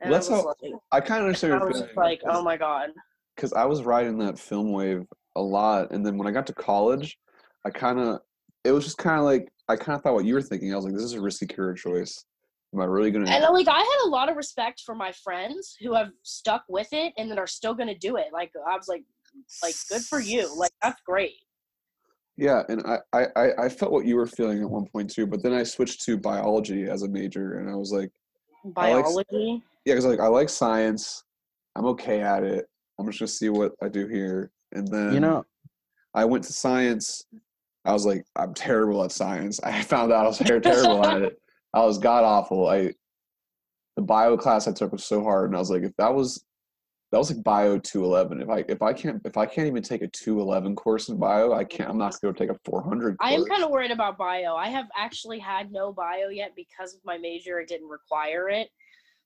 [0.00, 2.42] And Well, I that's how- like, I kind of understand I was just like, oh
[2.42, 2.90] my god.
[3.34, 5.04] because I was riding that film wave
[5.36, 7.18] a lot, and then when I got to college,
[7.64, 8.20] I kind of
[8.64, 10.72] it was just kind of like I kind of thought what you were thinking.
[10.72, 12.24] I was like, this is a risky career choice.
[12.74, 13.30] Am I really gonna?
[13.30, 16.64] And uh, like I had a lot of respect for my friends who have stuck
[16.68, 18.26] with it and that are still gonna do it.
[18.32, 19.02] Like I was like,
[19.62, 20.48] like good for you.
[20.58, 21.34] Like that's great.
[22.36, 25.26] Yeah, and I, I I- I felt what you were feeling at one point too,
[25.26, 28.10] but then I switched to biology as a major, and I was like,
[28.76, 29.62] I like Biology.
[29.84, 31.24] yeah, because like I like science,
[31.76, 32.66] I'm okay at it.
[32.98, 35.44] I'm just gonna see what I do here, and then You know,
[36.14, 37.22] I went to science.
[37.84, 39.60] I was like, I'm terrible at science.
[39.64, 41.38] I found out I was ter- terrible at it.
[41.74, 42.68] I was god awful.
[42.68, 42.92] I
[43.96, 46.44] the bio class I took was so hard, and I was like, if that was
[47.16, 48.42] that was like bio 211.
[48.42, 51.54] If I if I can't if I can't even take a 211 course in bio,
[51.54, 51.88] I can't.
[51.88, 53.16] I'm not going to take a 400.
[53.20, 54.54] I am kind of worried about bio.
[54.54, 57.58] I have actually had no bio yet because of my major.
[57.58, 58.68] It didn't require it.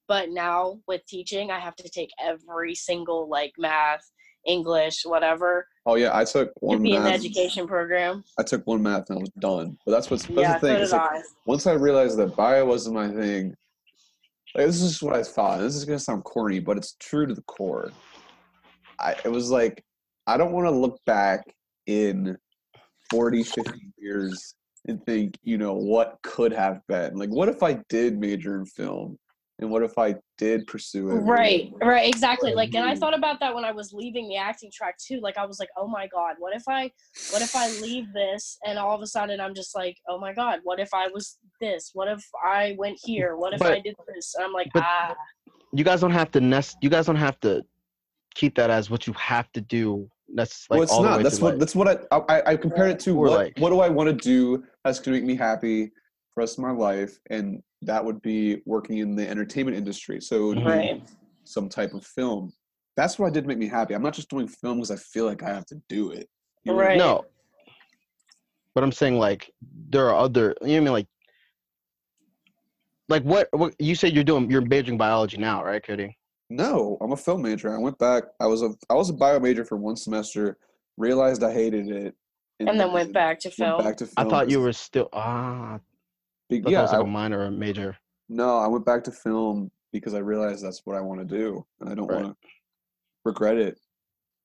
[0.06, 4.08] But now with teaching, I have to take every single like math,
[4.46, 7.12] English, whatever, Oh yeah, I took one math.
[7.12, 8.22] education program.
[8.38, 9.76] I took one math and I was done.
[9.84, 10.76] But that's what's that's yeah, the thing.
[10.76, 11.22] so It's did like, I.
[11.46, 13.56] once I realized that bio wasn't my thing,
[14.54, 15.60] like this is what I thought.
[15.60, 17.90] This is gonna sound corny, but it's true to the core.
[18.98, 19.84] I it was like
[20.26, 21.42] I don't want to look back
[21.86, 22.36] in
[23.10, 24.54] 40, 50 years
[24.86, 27.16] and think, you know, what could have been.
[27.16, 29.18] Like what if I did major in film?
[29.60, 31.20] And what if I did pursue it?
[31.20, 32.54] Right, right, exactly.
[32.54, 35.20] Like, and I thought about that when I was leaving the acting track too.
[35.20, 36.90] Like, I was like, oh my god, what if I,
[37.30, 40.32] what if I leave this, and all of a sudden I'm just like, oh my
[40.32, 41.90] god, what if I was this?
[41.92, 43.36] What if I went here?
[43.36, 44.34] What if But- I did this?
[44.34, 45.14] And I'm like, but- ah,
[45.72, 46.78] you guys don't have to nest.
[46.80, 47.62] You guys don't have to
[48.34, 50.08] keep that as what you have to do.
[50.34, 51.16] That's like well, it's all the not.
[51.18, 53.10] way That's what like- that's what I I, I compared it to.
[53.16, 55.86] Or What like- what do I want to do that's going to make me happy
[56.32, 57.18] for the rest of my life?
[57.28, 60.20] And that would be working in the entertainment industry.
[60.20, 61.02] So it would be Right.
[61.44, 62.52] some type of film.
[62.96, 63.94] That's what did make me happy.
[63.94, 66.28] I'm not just doing film because I feel like I have to do it.
[66.64, 66.88] You know Right.
[66.90, 66.98] mean?
[66.98, 67.24] No.
[68.74, 69.50] But I'm saying like
[69.88, 71.06] there are other you know what I mean like
[73.08, 76.16] like what what you said you're doing you're majoring biology now, right, Cody?
[76.50, 77.74] No, I'm a film major.
[77.74, 78.24] I went back.
[78.40, 80.58] I was a I was a bio major for one semester.
[80.96, 82.14] Realized I hated it,
[82.58, 83.78] and then went back to went film.
[83.78, 85.78] back to I thought you were still ah
[86.50, 87.96] be- yeah, like I- a minor or a major.
[88.28, 91.64] No, I went back to film because I realized that's what I want to do,
[91.80, 92.22] and I don't Right.
[92.24, 92.48] want to
[93.24, 93.78] regret it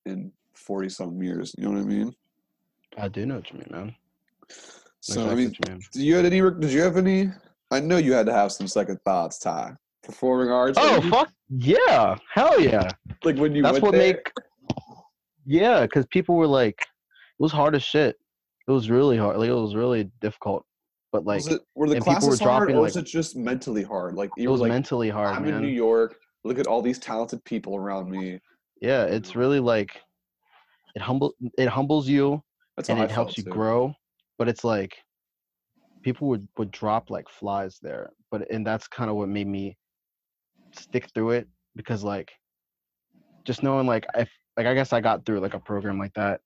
[0.05, 1.53] in forty something years.
[1.57, 2.15] You know what I mean?
[2.97, 3.95] I do know what you mean, man.
[5.01, 5.81] So Exactly I mean, you mean.
[5.91, 6.41] did you had any?
[6.41, 7.29] Did you have any?
[7.71, 9.75] I know you had to have some second thoughts, Ty.
[10.03, 10.77] Performing arts.
[10.81, 12.15] Oh fuck yeah.
[12.33, 12.87] Hell yeah.
[13.23, 14.31] Like when you That's went what there, make
[15.45, 18.15] Yeah, because people were like it was hard as shit.
[18.67, 19.37] It was really hard.
[19.37, 20.65] Like it was really difficult.
[21.15, 23.07] But like was it were the people were classes hard, dropping, or was like- it
[23.07, 24.15] just mentally hard?
[24.15, 25.53] Like it was like, mentally hard, I'm man.
[25.55, 26.17] in New York.
[26.43, 28.39] Look at all these talented people around me.
[28.81, 30.01] yeah, it's really like
[30.93, 32.43] it humble it humbles you
[32.75, 33.49] That's and it I helps you too.
[33.49, 33.93] grow.
[34.37, 34.97] But it's like
[36.03, 38.09] people would would drop like flies there.
[38.29, 39.77] But and that's kind of what made me
[40.73, 41.47] stick through it
[41.77, 42.29] because like
[43.45, 46.41] just knowing like if like I guess I got through like a program like that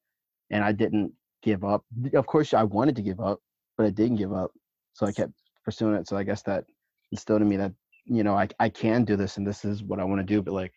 [0.52, 1.84] and I didn't give up.
[2.14, 3.40] Of course I wanted to give up,
[3.80, 4.52] but I didn't give up.
[4.94, 5.32] So I kept
[5.64, 6.08] pursuing it.
[6.08, 6.66] So I guess that
[7.14, 7.72] instilled in me that
[8.06, 10.42] you know I I can do this and this is what I want to do.
[10.42, 10.74] But like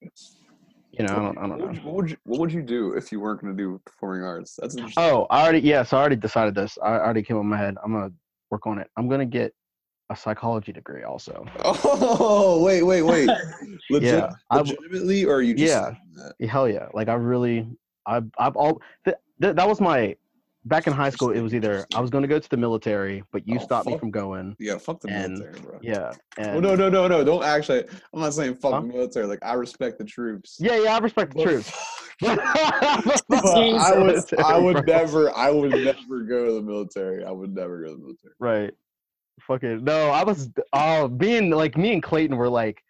[0.00, 1.80] you know I don't, I don't know.
[1.82, 4.56] what would you What would you do if you weren't going to do performing arts?
[4.58, 5.04] That's interesting.
[5.04, 5.82] Oh, I already yeah.
[5.82, 6.78] So I already decided this.
[6.82, 7.76] I already came up my head.
[7.84, 8.12] I'm gonna
[8.50, 8.88] work on it.
[8.96, 9.52] I'm gonna get
[10.08, 11.44] a psychology degree also.
[11.62, 13.28] Oh, wait, wait, wait.
[13.90, 15.74] Legit, Yeah, I legitimately, or are you just
[16.40, 16.46] Yeah.
[16.48, 16.88] Hell yeah!
[16.94, 17.68] Like I really,
[18.06, 20.16] I've I've all th- th- that was my
[20.66, 21.30] back in high school.
[21.30, 23.96] It was either I was gonna go to the military, but you Oh, stopped me
[23.98, 24.54] from going.
[24.58, 25.78] Yeah, fuck the And- military, bro.
[25.82, 26.12] Yeah.
[26.38, 27.24] And Oh no, no, no, no!
[27.24, 27.84] Don't actually.
[28.12, 28.80] I'm not saying fuck Huh?
[28.80, 29.26] the military.
[29.26, 30.56] Like I respect the troops.
[30.60, 30.96] Yeah, yeah.
[30.96, 31.74] I respect the But- truth.
[32.20, 34.96] but I would, I would bro.
[34.96, 37.24] never, I would never go to the military.
[37.24, 38.34] I would never go to the military.
[38.40, 38.72] Right.
[39.42, 42.82] Fucking no, I was uh, oh being like me and Clayton were like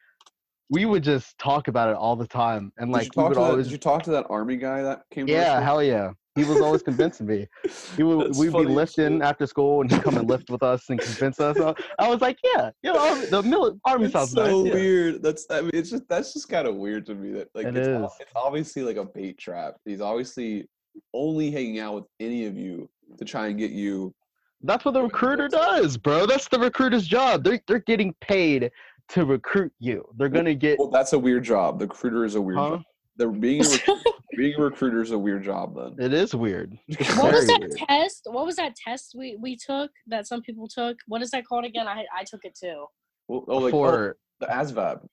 [0.70, 3.28] we would just talk about it all the time and Did like you we talk
[3.30, 5.26] would to that, always did you talk to that army guy that came?
[5.28, 5.64] Yeah, school?
[5.64, 6.12] hell yeah.
[6.36, 7.48] He was always convincing me.
[7.96, 10.88] He would That's we'd be lifting after school, and he'd come and lift with us
[10.90, 11.56] and convince us.
[11.56, 14.66] So I was like, yeah, you know, the mil- army It's sounds so nice.
[14.68, 14.74] yeah.
[14.74, 15.22] weird.
[15.22, 17.32] That's I mean, it's just that's just kind of weird to me.
[17.32, 18.10] That like It it's, is.
[18.20, 19.76] it's obviously like a bait trap.
[19.84, 20.68] He's obviously
[21.14, 24.14] only hanging out with any of you to try and get you.
[24.62, 26.26] That's what the recruiter does, bro.
[26.26, 27.44] That's the recruiter's job.
[27.44, 28.70] They're they're getting paid
[29.10, 30.04] to recruit you.
[30.16, 31.78] They're gonna get Well, that's a weird job.
[31.78, 32.68] The recruiter is a weird huh?
[32.70, 32.82] job.
[33.18, 34.02] The being a recruiter,
[34.36, 35.74] being a recruiter is a weird job.
[35.74, 36.78] Then It is weird.
[36.88, 37.72] It's what was that weird.
[37.88, 38.22] test?
[38.30, 40.98] What was that test we, we took that some people took?
[41.08, 41.88] What is that called again?
[41.88, 42.86] I I took it too.
[43.28, 45.06] well, oh, like oh, For the ASVAB.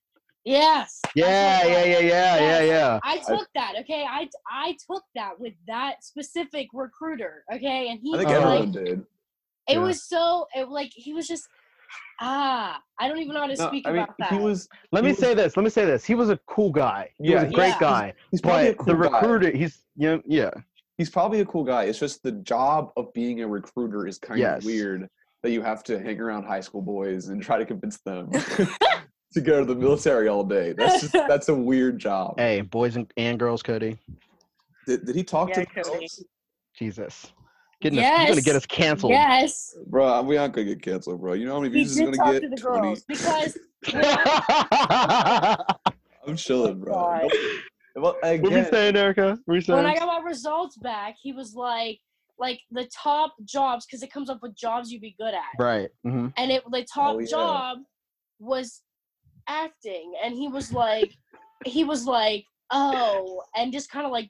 [0.45, 0.99] Yes.
[1.15, 2.67] Yeah, yeah, yeah, yeah, yeah, Yes.
[2.67, 2.99] yeah.
[3.03, 4.03] I took that, okay.
[4.03, 8.41] I I took that with that specific recruiter, okay, and he I think Uh, like
[8.43, 8.99] everyone did.
[9.69, 9.77] it Yeah.
[9.79, 11.47] was so it, like he was just
[12.21, 14.31] ah I don't even know how to No, speak I mean, about that.
[14.31, 14.69] he was.
[14.91, 15.57] Let he me was- say this.
[15.57, 16.05] Let me say this.
[16.05, 17.09] He was a cool guy.
[17.17, 17.79] He Yeah, was a great Yeah.
[17.79, 18.13] guy.
[18.31, 19.19] He's probably a But cool the guy.
[19.19, 20.51] recruiter, he's you know, yeah.
[20.97, 21.83] He's probably a cool guy.
[21.85, 24.59] It's just the job of being a recruiter is kind Yes.
[24.59, 25.09] of weird.
[25.41, 28.29] That you have to hang around high school boys and try to convince them
[29.33, 30.71] to go to the military all day.
[30.71, 32.39] That's just that's a weird job.
[32.39, 33.97] Hey, boys and, and girls, Cody.
[34.87, 36.07] Did, did he talk Yeah, to Cody.
[36.73, 37.33] Jesus.
[37.83, 38.55] Getting us, you're gonna get Yes.
[38.55, 39.11] us canceled.
[39.11, 41.33] yes, Bro, we aren't gonna get canceled, bro.
[41.33, 42.49] You know how many he views did is gonna to get?
[42.51, 42.79] the 20.
[42.79, 43.57] girls because
[46.25, 46.93] I'm chilling, bro.
[46.93, 47.27] God.
[47.95, 49.37] Well, what we you saying, Erica?
[49.43, 49.75] What we saying?
[49.75, 51.99] when I got my results back, he was like
[52.39, 55.43] like the top jobs because it comes up with jobs you'd be good at.
[55.59, 55.89] right.
[56.03, 57.27] hmm and it the top Oh, yeah.
[57.27, 57.77] job
[58.39, 58.81] was
[59.49, 61.11] acting and he was like
[61.65, 64.29] he was like oh and just kind of like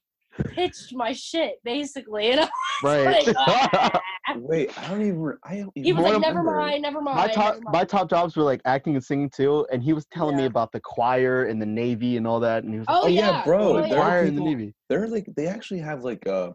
[0.49, 2.49] pitched my shit basically and I
[2.83, 3.25] Right.
[3.27, 4.01] like, "Ah."
[4.37, 5.37] wait, I don't even.
[5.43, 7.83] I don't even he was like of- never mind never mind my top never my
[7.83, 10.79] top jobs were like acting and singing too, and he was telling me about the
[10.81, 13.43] choir and the navy and all that, and he was like, oh, Oh, yeah, yeah
[13.43, 13.95] bro, oh, the there yeah.
[13.95, 14.73] are choir and the navy.
[14.89, 16.51] They're like they actually have like uh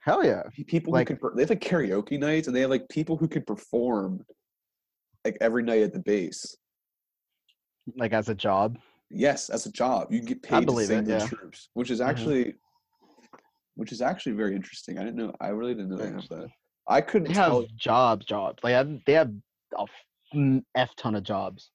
[0.00, 0.42] Hell yeah.
[0.68, 3.16] people Like- who can per- they have like karaoke nights and they have like people
[3.16, 4.24] who can perform
[5.24, 6.56] like every night at the base.
[7.96, 8.78] Like as a job.
[9.10, 12.00] Yes, as a job, you get paid to believe sing it, the troops, which is
[12.00, 12.06] Mhm.
[12.08, 12.54] actually,
[13.78, 14.98] which is actually very interesting.
[14.98, 15.32] I didn't know.
[15.40, 16.48] I really didn't know they Very have that.
[16.88, 17.60] I couldn't They tell.
[17.60, 18.58] have jobs, jobs.
[18.64, 19.30] Like I- they have
[19.78, 19.88] a f-
[20.34, 21.70] mm, f ton of jobs,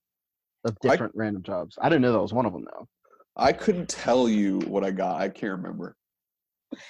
[0.66, 1.78] of I- different random jobs.
[1.82, 2.88] I didn't know that was one of them though.
[3.38, 5.22] I couldn't tell you what I got.
[5.22, 5.96] I can't remember.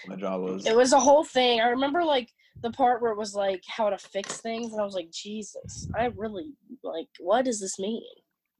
[0.07, 0.65] My job was.
[0.65, 2.29] it was a whole thing i remember like
[2.63, 5.89] the part where it was like how to fix things and i was like jesus
[5.99, 6.53] i really
[6.85, 8.01] like what does this mean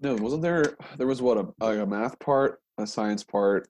[0.01, 0.75] No, wasn't there?
[0.97, 3.69] There was what a, a math part, a science part.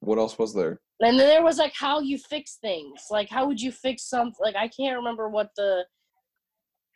[0.00, 0.80] What else was there?
[1.00, 3.02] And then there was like how you fix things.
[3.10, 4.34] Like how would you fix something?
[4.40, 5.84] Like I can't remember what the.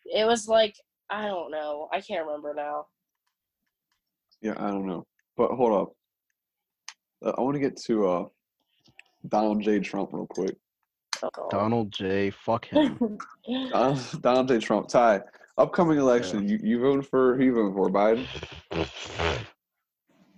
[0.07, 0.75] It was like
[1.11, 1.89] I don't know.
[1.93, 2.87] I can't remember now.
[4.41, 5.07] Yeah, I don't know.
[5.37, 5.93] But hold up.
[7.25, 8.25] Uh, I want to get to uh,
[9.29, 9.81] Donald J.
[9.81, 10.57] Trump real quick.
[11.23, 12.31] Oh, Donald J.
[12.31, 13.19] Fuck him.
[13.71, 14.59] Donald, Donald J.
[14.59, 14.89] Trump.
[14.89, 15.21] Ty,
[15.59, 16.49] upcoming election.
[16.49, 17.91] You you voting for who you voting for?
[17.91, 18.27] Biden.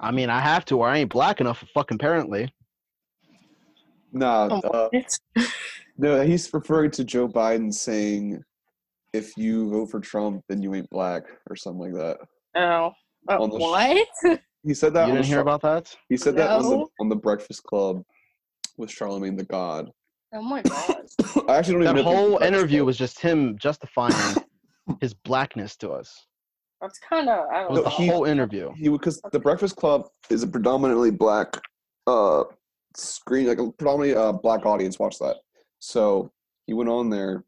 [0.00, 1.62] I mean, I have to, or I ain't black enough.
[1.74, 2.52] Fucking apparently.
[4.12, 4.60] Nah.
[4.64, 5.42] Oh, Uh,
[5.98, 8.42] no, he's referring to Joe Biden saying,
[9.12, 12.18] "If you vote for Trump, then you ain't black" or something like that.
[12.56, 12.92] oh.
[13.28, 13.60] On the sh-
[14.24, 14.40] what?
[14.64, 15.06] He said that.
[15.06, 15.96] You on didn't the hear Char- about that?
[16.08, 18.02] He said that on the on the Breakfast Club
[18.76, 19.90] with Charlemagne the God.
[20.34, 21.02] Oh my god.
[21.48, 21.88] I actually don't even That know.
[21.88, 22.86] if it was the whole interview Club.
[22.86, 24.36] was just him justifying
[25.00, 26.26] his blackness to us.
[26.80, 27.96] That's kind of I don't was No, the know.
[27.96, 28.72] he- whole interview.
[28.76, 31.60] he because the Breakfast Club is a predominantly black
[32.06, 32.44] uh
[32.96, 35.36] screen, like a predominantly uh black audience watch that.
[35.78, 36.30] So
[36.66, 37.44] he went on there,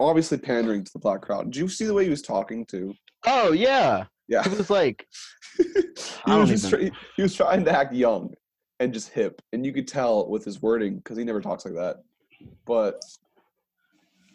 [0.00, 1.50] obviously pandering to the black crowd.
[1.52, 2.94] Did you see the way he was talking to?
[3.26, 5.06] Oh yeah, Yeah, he was like,
[5.58, 5.64] he
[6.26, 8.32] was just even- try- he was trying to act young
[8.80, 11.74] and just hip, and you could tell with his wording because he never talks like
[11.74, 11.96] that.
[12.66, 13.00] But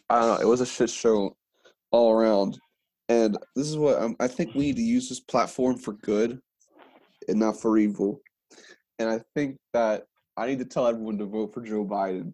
[0.09, 0.41] I don't know.
[0.41, 1.35] It was a shit show
[1.91, 2.57] all around,
[3.09, 6.39] and this is what um, I think we need to use this platform for good
[7.27, 8.21] and not for evil.
[8.99, 10.05] And I think that
[10.37, 12.33] I need to tell everyone to vote for Joe Biden,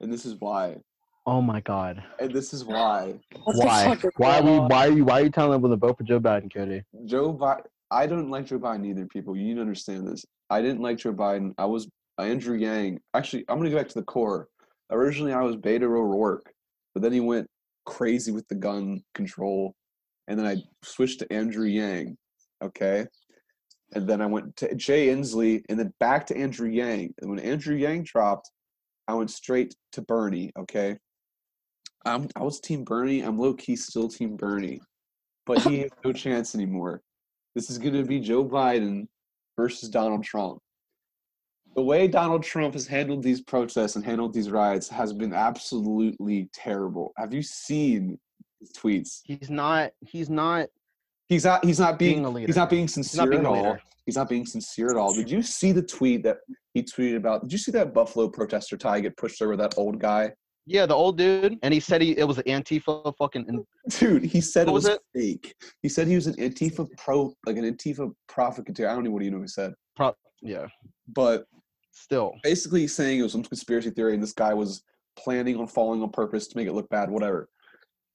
[0.00, 0.78] and this is why.
[1.26, 3.96] "Oh my god, And this is why why?
[4.16, 4.58] Why are we?
[4.58, 5.04] Why are you?
[5.04, 6.82] Why are you telling them to vote for Joe Biden, Cody?
[7.04, 7.64] Joe Biden.
[7.90, 9.36] I don't like Joe Biden either, people.
[9.36, 10.24] You need to understand this.
[10.50, 11.54] I didn't like Joe Biden.
[11.58, 13.00] I was Andrew Yang.
[13.14, 14.48] Actually, I'm gonna go back to the core.
[14.90, 16.50] Originally, I was Beto O'Rourke,
[16.94, 17.46] but then he went
[17.84, 19.74] crazy with the gun control,
[20.26, 22.16] and then I switched to Andrew Yang.
[22.62, 23.06] Okay,
[23.94, 27.14] and then I went to Jay Inslee, and then back to Andrew Yang.
[27.20, 28.50] And when Andrew Yang dropped,
[29.06, 30.52] I went straight to Bernie.
[30.58, 30.98] Okay,
[32.04, 33.22] I'm I was Team Bernie.
[33.22, 34.80] I'm low key still Team Bernie,
[35.46, 37.02] but he has no chance anymore.
[37.54, 39.08] This is going to be Joe Biden
[39.56, 40.60] versus Donald Trump.
[41.78, 46.48] the way Donald Trump has handled these protests and handled these riots has been absolutely
[46.52, 47.12] terrible.
[47.16, 48.18] Have you seen
[48.58, 49.20] his tweets?
[49.24, 49.92] He's not.
[50.00, 50.66] He's not.
[51.28, 51.64] He's not.
[51.64, 52.22] He's not being.
[52.22, 53.78] Being he's not being He's sincere not being at all.
[54.06, 55.12] He's not being sincere at all.
[55.12, 56.38] Did you see the tweet that
[56.72, 57.42] he tweeted about?
[57.42, 60.32] Did you see that Buffalo protester tie get pushed over that old guy?
[60.64, 63.64] Yeah, the old dude, and he said he it was an Antifa fucking.
[63.98, 65.54] Dude, he said it was, was fake.
[65.82, 68.88] He said he was an Antifa pro, like an Antifa provocateur.
[68.88, 70.66] I don't know what you know he said, pro, yeah,
[71.14, 71.46] but
[71.92, 72.34] still.
[72.42, 74.82] basically saying it was some conspiracy theory and this guy was
[75.18, 77.48] planning on falling on purpose to make it look bad, whatever.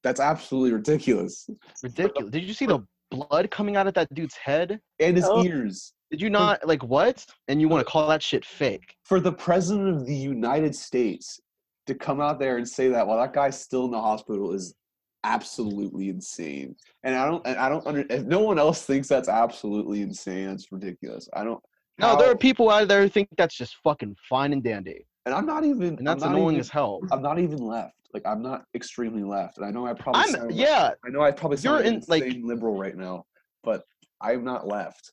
[0.04, 1.50] That's absolutely ridiculous.
[1.82, 2.32] Ridiculous.
[2.32, 4.80] Did you see the blood coming out of that dude's head?
[5.00, 5.44] And his Oh.
[5.44, 5.94] ears.
[6.12, 7.26] Did you not like what?
[7.48, 8.96] And you want to call that shit fake?
[9.04, 11.40] For the president of the United States
[11.88, 14.76] to come out there and say that while that guy's still in the hospital is
[15.24, 16.76] absolutely insane.
[17.04, 20.48] And I don't and I don't under if no one else thinks that's absolutely insane,
[20.48, 21.28] that's ridiculous.
[21.34, 21.64] I don't
[21.98, 25.34] No, there are people out there who think that's just fucking fine and dandy, and
[25.34, 27.00] I'm not even and that's annoying even, as hell.
[27.12, 27.96] I'm not even left.
[28.14, 29.58] Like I'm not extremely left.
[29.58, 30.92] And I know I probably I'm sound like- yeah.
[31.06, 33.26] I know I probably You're like in, like- liberal right now,
[33.64, 33.84] but
[34.22, 35.10] I'm not left.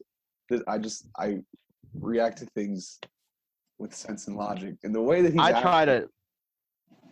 [0.66, 1.38] I just I
[1.94, 2.98] react to things
[3.78, 6.08] with sense and logic, and the way that he's I try to.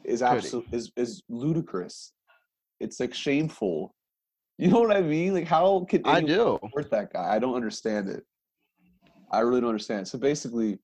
[0.05, 2.13] is absolutely is is ludicrous.
[2.81, 3.95] It's like shameful.
[4.61, 5.35] You know what I mean?
[5.35, 6.59] Like how can I do.
[6.61, 7.33] support that guy?
[7.33, 8.25] I don't understand it.
[9.31, 10.09] I really don't understand.
[10.09, 10.81] So basically,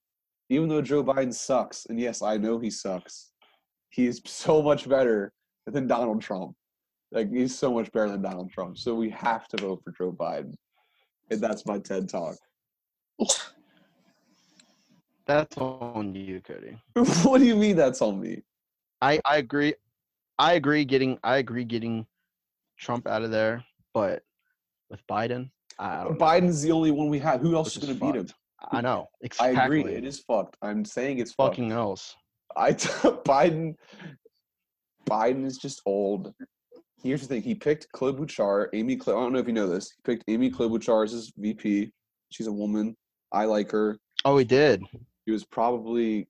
[0.48, 3.32] even though Joe Biden sucks, and yes, I know he sucks,
[3.94, 5.32] he is so much better
[5.66, 6.54] than Donald Trump.
[7.12, 8.76] Like he's so much better than Donald Trump.
[8.76, 10.54] So we have to vote for Joe Biden.
[11.30, 12.34] And that's my TED talk.
[15.26, 16.76] That's on you, Cody.
[17.22, 18.42] what do you mean that's on me?
[19.00, 19.72] I I agree.
[20.38, 20.84] I agree.
[20.84, 22.06] Getting I agree getting
[22.78, 24.22] Trump out of there, but
[24.90, 26.18] with Biden, I don't.
[26.18, 26.26] know.
[26.26, 27.40] Biden's the only one we have.
[27.40, 28.26] Who else Which is going to beat him?
[28.70, 29.08] I know.
[29.22, 29.80] I Exactly.
[29.80, 29.94] agree.
[29.94, 30.58] It is fucked.
[30.60, 31.54] I'm saying it's fucked.
[31.56, 32.14] fucking else.
[32.56, 32.88] I t-
[33.24, 33.74] Biden.
[35.08, 36.32] Biden is just old.
[37.02, 38.96] Here's the thing: he picked Klobuchar, Amy.
[38.96, 39.90] Klo- I don't know if you know this.
[39.90, 41.92] He picked Amy Klobuchar as his VP.
[42.30, 42.96] She's a woman.
[43.32, 43.98] I like her.
[44.24, 44.82] Oh, he did.
[45.26, 46.28] He was probably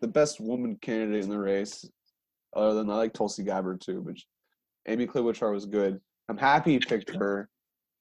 [0.00, 1.88] the best woman candidate in the race.
[2.54, 4.16] Other than I like Tulsi Gabbard too, but
[4.88, 6.00] Amy Klobuchar was good.
[6.28, 7.48] I'm happy he picked her.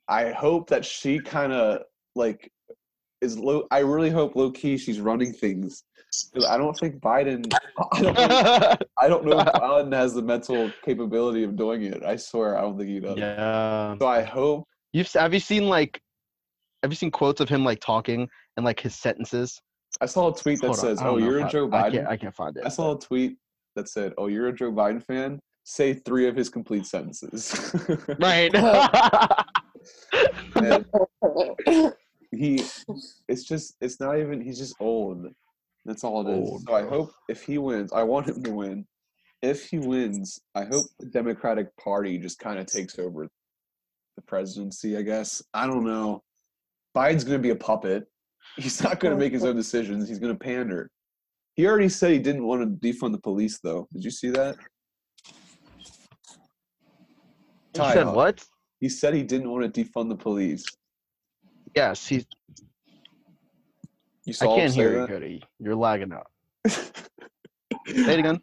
[0.08, 1.84] I hope that she kind of
[2.16, 2.52] like
[3.22, 3.66] is low.
[3.72, 5.84] I really hope low key she's running things.
[6.48, 7.52] I don't think Biden.
[7.94, 8.16] I don't.
[8.16, 12.04] Know, I don't know if Biden has the mental capability of doing it.
[12.04, 13.18] I swear, I don't think he does.
[13.18, 13.96] yeah.
[14.00, 14.66] So I hope.
[14.94, 16.02] You've have you seen like
[16.82, 18.28] have you seen quotes of him like talking
[18.58, 19.62] and like his sentences?
[20.02, 21.70] I saw a tweet that Hold says, I "Oh, you're a a I- Joe I
[21.70, 22.64] Biden." can't, I can't find it.
[22.66, 23.38] I saw a tweet
[23.76, 25.40] that said, "Oh, you're a Joe Biden fan.
[25.64, 27.76] Say three of his complete sentences."
[28.20, 28.54] Right.
[30.56, 30.86] And
[32.32, 32.64] he,
[33.28, 34.42] it's just, it's not even.
[34.42, 35.26] He's just old.
[35.86, 36.50] That's all it is.
[36.50, 38.86] Old, so I hope if he wins, I want him to win.
[39.42, 43.28] If he wins, I hope the Democratic Party just kind of takes over
[44.16, 44.98] the presidency.
[44.98, 46.22] I guess I don't know.
[46.96, 48.06] Biden's going to be a puppet.
[48.58, 50.10] He's not going to make his own decisions.
[50.10, 50.90] He's going to pander.
[51.56, 53.88] He already said he didn't want to defund the police, though.
[53.94, 54.56] Did you see that?
[55.26, 55.34] he
[57.74, 58.44] Ty, said what?
[58.80, 60.66] He said he didn't want to defund the police.
[61.76, 62.26] Yes, he's
[64.26, 65.10] You I can't hear you, that?
[65.10, 65.44] Cody.
[65.60, 66.28] You're lagging out.
[66.68, 66.82] Say
[67.88, 68.40] it again.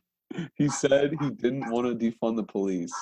[0.55, 2.93] he said he didn't want to defund the police.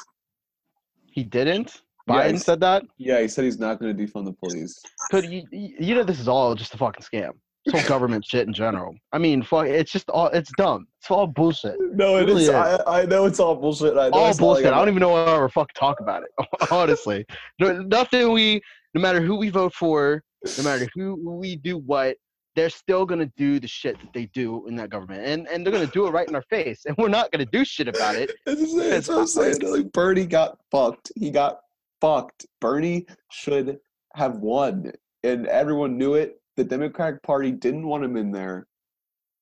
[1.11, 1.83] He didn't?
[2.09, 2.85] Biden he's- said that?
[2.99, 4.79] Yeah, he said he's not going to defund the police.
[5.11, 7.31] Cody, you, you you know this is all just a fucking scam.
[7.65, 8.95] This whole government shit in general.
[9.13, 10.87] I mean, fuck, it's just all it's dumb.
[11.01, 11.77] It's all bullshit.
[11.95, 12.51] No, it is.
[12.51, 13.97] I, I know it's all bullshit.
[13.97, 14.67] I know all it's bullshit.
[14.67, 16.47] I I'm- don't even know why we're fucking talk about it.
[16.71, 17.25] Honestly,
[17.59, 18.33] no, nothing.
[18.33, 18.61] We,
[18.95, 20.23] no matter who we vote for,
[20.59, 22.17] no matter who we do what,
[22.57, 25.73] they're still gonna do the shit that they do in that government, and and they're
[25.73, 28.31] gonna do it right in our face, and we're not gonna do shit about it.
[28.47, 28.91] That's, just it.
[28.91, 29.57] That's what I'm saying.
[29.63, 31.11] Like Bernie got fucked.
[31.17, 31.59] He got
[32.01, 32.47] fucked.
[32.61, 33.79] Bernie should
[34.15, 34.93] have won,
[35.25, 36.41] and everyone knew it.
[36.57, 38.69] The Democratic Party didn't want him in there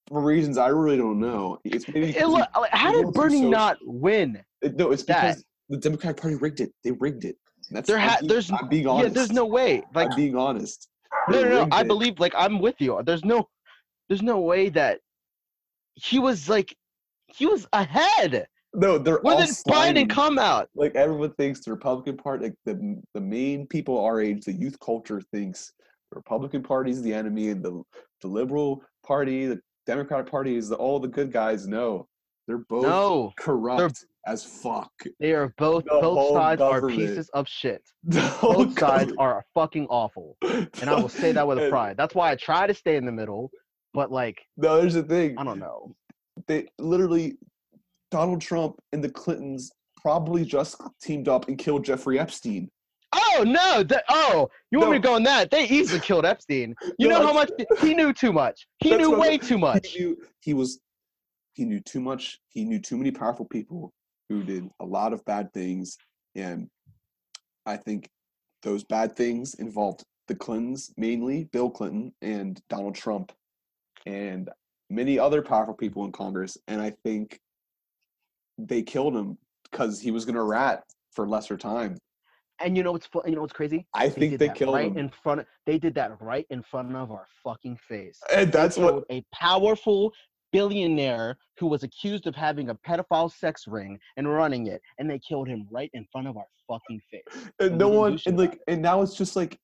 [0.09, 1.59] for reasons I really don't know.
[1.65, 4.43] It's maybe It because lo- like, how did Bernie show- not win?
[4.63, 5.23] It- no, it's that?
[5.23, 6.73] because the Democratic Party rigged it.
[6.83, 7.37] They rigged it.
[7.71, 9.83] That's There ha- there's I'm being yeah, there's no way.
[9.95, 10.89] Like I'm being honest.
[11.29, 11.69] no, no, no.
[11.73, 12.19] I believe.
[12.21, 13.01] Like I'm with you.
[13.05, 13.49] There's no,
[14.09, 15.01] there's no way that
[15.95, 16.75] he was like,
[17.27, 18.47] he was ahead.
[18.75, 20.05] No, they're When all did slimy.
[20.05, 20.69] Biden come out?
[20.75, 24.79] Like everyone thinks the Republican Party, like the the main people our age, the youth
[24.81, 25.73] culture thinks
[26.11, 27.83] the Republican Party is the enemy, and the
[28.23, 31.67] the Liberal Party, the Democratic Party is the all the good guys.
[31.67, 32.09] No,
[32.47, 34.91] They're both No, corrupt as fuck.
[35.21, 35.85] they are both.
[35.85, 37.83] The both whole sides are pieces of shit.
[38.05, 41.97] The whole Both sides are fucking awful, and I will say that with And- pride.
[41.97, 43.51] That's why I try to stay in the middle.
[43.95, 45.37] But like, No, here's the thing.
[45.39, 45.95] I don't know.
[46.49, 47.37] They literally,
[48.11, 49.71] Donald Trump and the Clintons
[50.01, 52.69] probably just teamed up and killed Jeffrey Epstein.
[53.15, 53.83] Oh no!
[53.83, 55.03] That, oh, you want me No.
[55.03, 55.51] to go on that?
[55.51, 56.75] They easily killed Epstein.
[56.99, 58.67] You No, know how much he knew too much.
[58.79, 59.89] He knew what I'm- way too much.
[59.89, 60.81] He knew he was
[61.53, 62.39] he knew too much.
[62.49, 63.93] He knew too many powerful people
[64.29, 65.99] who did a lot of bad things,
[66.35, 66.69] and
[67.67, 68.09] I think
[68.63, 73.33] those bad things involved the Clintons mainly, Bill Clinton and Donald Trump,
[74.07, 74.49] and
[74.89, 76.57] many other powerful people in Congress.
[76.69, 77.41] And I think
[78.57, 79.37] they killed him
[79.71, 81.99] because he was going to rat for lesser time.
[82.61, 83.87] And you know what's you know what's crazy?
[83.93, 85.41] I They think they killed right him, in front.
[85.41, 88.21] Of, they did that right in front of our fucking face.
[88.33, 90.13] and that's what a powerful
[90.53, 95.19] billionaire who was accused of having a pedophile sex ring and running it, and they
[95.19, 97.51] killed him right in front of our fucking face.
[97.61, 99.59] and no one and like and now it's just like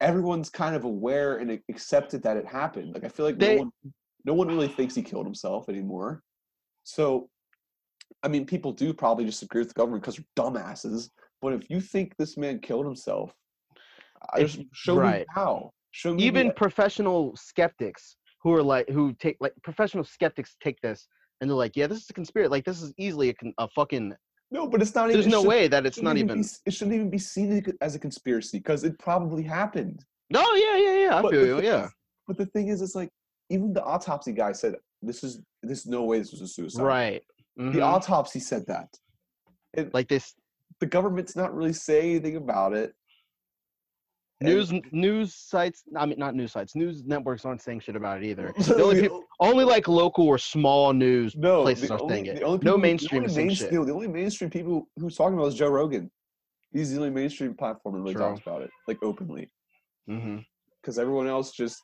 [0.00, 3.62] everyone's kind of aware and accepted that it happened like i feel like They- no
[3.62, 3.70] one
[4.24, 6.22] no one really thinks he killed himself anymore
[6.82, 7.28] so
[8.24, 11.08] i mean people do probably disagree with the government because they're dumbasses
[11.40, 13.32] but if you think this man killed himself
[14.32, 15.20] I just show right.
[15.20, 20.04] me how show me Even the- professional skeptics who are like who take like professional
[20.04, 21.06] skeptics take this
[21.40, 22.48] and they're like, yeah, this is a conspiracy.
[22.50, 24.14] Like this is easily a, con- a fucking.
[24.50, 26.40] no but it's not even There's it no should- way that it's not be even.
[26.40, 30.76] s- it shouldn't even be seen as a conspiracy because it probably happened No, yeah,
[30.76, 31.16] yeah, yeah.
[31.18, 31.56] I But feel the you.
[31.56, 31.84] thing Yeah.
[31.86, 31.92] is-
[32.28, 33.10] But the thing is, it's like
[33.50, 36.82] even the autopsy guy said this is this no way this was a suicide.
[36.82, 37.22] Right.
[37.56, 37.82] The Mhm.
[37.82, 38.88] autopsy said that.
[39.74, 40.34] It, Like this
[40.80, 42.94] the government's not really saying anything about it.
[44.44, 45.82] And news news sites.
[45.96, 46.74] I mean, not news sites.
[46.74, 48.52] News networks aren't saying shit about it either.
[48.62, 52.40] The only, people, only like local or small news no, places are only, saying it.
[52.40, 53.86] No people- the mainstream is saying mainstream- shit.
[53.86, 56.10] The only mainstream people who's talking about is Joe Rogan.
[56.72, 58.22] He's the only mainstream platform that really True.
[58.22, 59.50] talks about it, like openly.
[60.08, 60.38] Mm-hmm.
[60.80, 61.82] Because everyone else just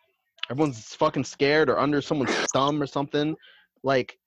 [0.50, 3.36] Everyone's fucking scared or under someone's thumb or something.
[3.82, 4.18] Like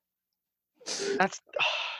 [1.18, 1.40] that's.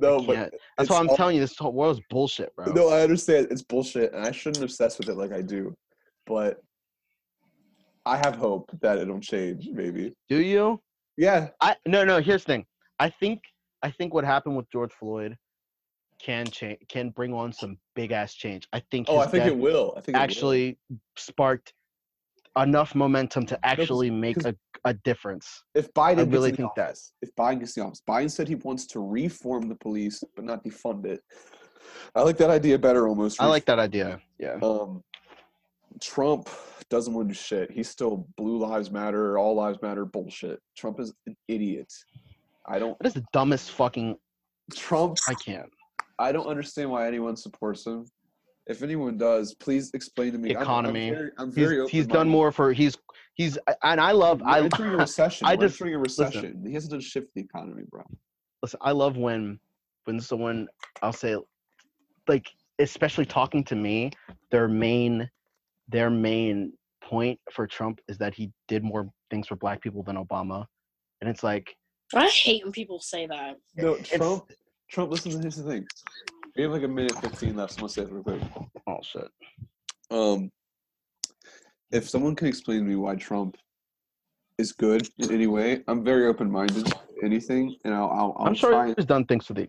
[0.00, 2.72] no, but That's why I'm all- telling you, this whole world's bullshit, bro.
[2.72, 5.74] No, I understand it's bullshit, and I shouldn't obsess with it like I do,
[6.26, 6.62] but
[8.06, 9.68] I have hope that it'll change.
[9.72, 10.14] Maybe.
[10.28, 10.80] Do you?
[11.16, 11.48] Yeah.
[11.60, 12.20] I no no.
[12.20, 12.66] Here's the thing.
[12.98, 13.40] I think
[13.82, 15.36] I think what happened with George Floyd
[16.20, 18.66] can change can bring on some big ass change.
[18.72, 19.06] I think.
[19.08, 19.94] Oh, I think it will.
[19.96, 20.24] I think it will.
[20.24, 20.78] actually
[21.16, 21.72] sparked
[22.58, 24.54] enough momentum to actually make a,
[24.84, 25.62] a difference.
[25.74, 26.96] if Biden I really think that.
[27.22, 30.64] if Biden gets the office, Biden said he wants to reform the police but not
[30.64, 31.20] defund it.
[32.14, 33.40] I like that idea better almost.
[33.40, 34.20] I like that idea.
[34.38, 34.58] Yeah.
[34.62, 35.02] Um,
[36.00, 36.48] Trump
[36.88, 37.70] doesn't want to do shit.
[37.70, 40.60] He's still blue lives matter, all lives matter bullshit.
[40.76, 41.92] Trump is an idiot.
[42.66, 42.98] I don't.
[42.98, 44.16] That is the dumbest fucking.
[44.74, 45.18] Trump.
[45.28, 45.70] I can't.
[46.18, 48.06] I don't understand why anyone supports him.
[48.66, 50.50] If anyone does, please explain to me.
[50.50, 51.10] I'm- I'm Economy.
[51.10, 52.96] very- I'm He's, very he's done more for he's
[53.34, 55.46] he's and I love We're I entering a recession.
[55.46, 56.26] I We're just- entering a listen.
[56.26, 56.64] recession.
[56.66, 58.02] He hasn't done shit the economy, bro.
[58.62, 59.58] listen, I love when
[60.04, 60.68] when someone
[61.02, 61.36] I'll say
[62.28, 62.46] like
[62.78, 64.10] especially talking to me,
[64.50, 65.28] their main
[65.88, 70.16] their main point for Trump is that he did more things for black people than
[70.16, 70.66] Obama.
[71.20, 71.74] And it's like
[72.14, 73.56] I hate when people say that.
[73.76, 74.52] No, Trump.
[74.88, 75.10] Trump.
[75.10, 75.86] Listen to here's the thing.
[76.56, 77.72] We have like a minute fifteen left.
[77.72, 78.42] So I'm gonna say it real quick.
[78.86, 79.28] oh shit.
[80.10, 80.50] Um,
[81.92, 83.56] if someone can explain to me why Trump
[84.58, 86.86] is good in any way, I'm very open minded.
[86.86, 88.08] to Anything, and I'll.
[88.10, 88.94] I'll, I'll I'm sure try.
[88.96, 89.68] he's done things for the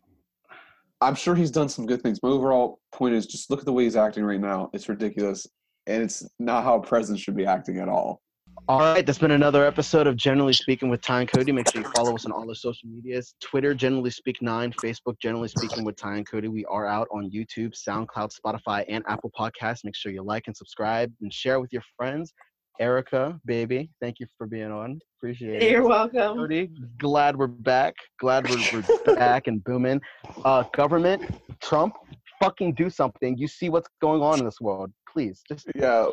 [1.01, 2.21] I'm sure he's done some good things.
[2.23, 4.69] My overall point is just look at the way he's acting right now.
[4.73, 5.47] It's ridiculous,
[5.87, 8.21] and it's not how a president should be acting at all.
[8.67, 11.51] All right, that's been another episode of Generally Speaking with Ty and Cody.
[11.51, 15.19] Make sure you follow us on all our social medias Twitter, Generally Speak 9, Facebook,
[15.19, 16.47] Generally Speaking with Ty and Cody.
[16.47, 19.83] We are out on YouTube, SoundCloud, Spotify, and Apple Podcasts.
[19.83, 22.33] Make sure you like and subscribe and share with your friends.
[22.79, 24.99] Erica, baby, thank you for being on.
[25.19, 25.71] Appreciate it.
[25.71, 26.37] You're welcome.
[26.37, 27.95] Cody, glad we're back.
[28.19, 28.63] Glad we're,
[29.05, 29.99] we're back and booming.
[30.45, 31.23] Uh, government,
[31.61, 31.93] Trump,
[32.41, 33.37] fucking do something.
[33.37, 34.91] You see what's going on in this world.
[35.11, 36.07] Please, just Yeah.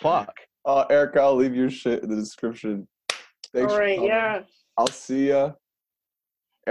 [0.00, 0.32] fuck.
[0.64, 2.86] Uh, Erica, I'll leave your shit in the description.
[3.52, 4.10] Thanks All for right, coming.
[4.10, 4.42] yeah.
[4.78, 5.52] I'll see ya.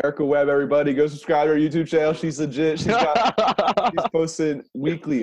[0.01, 2.13] Erica Webb, everybody, go subscribe to her YouTube channel.
[2.13, 2.79] She's legit.
[2.79, 5.19] She's got she's posting weekly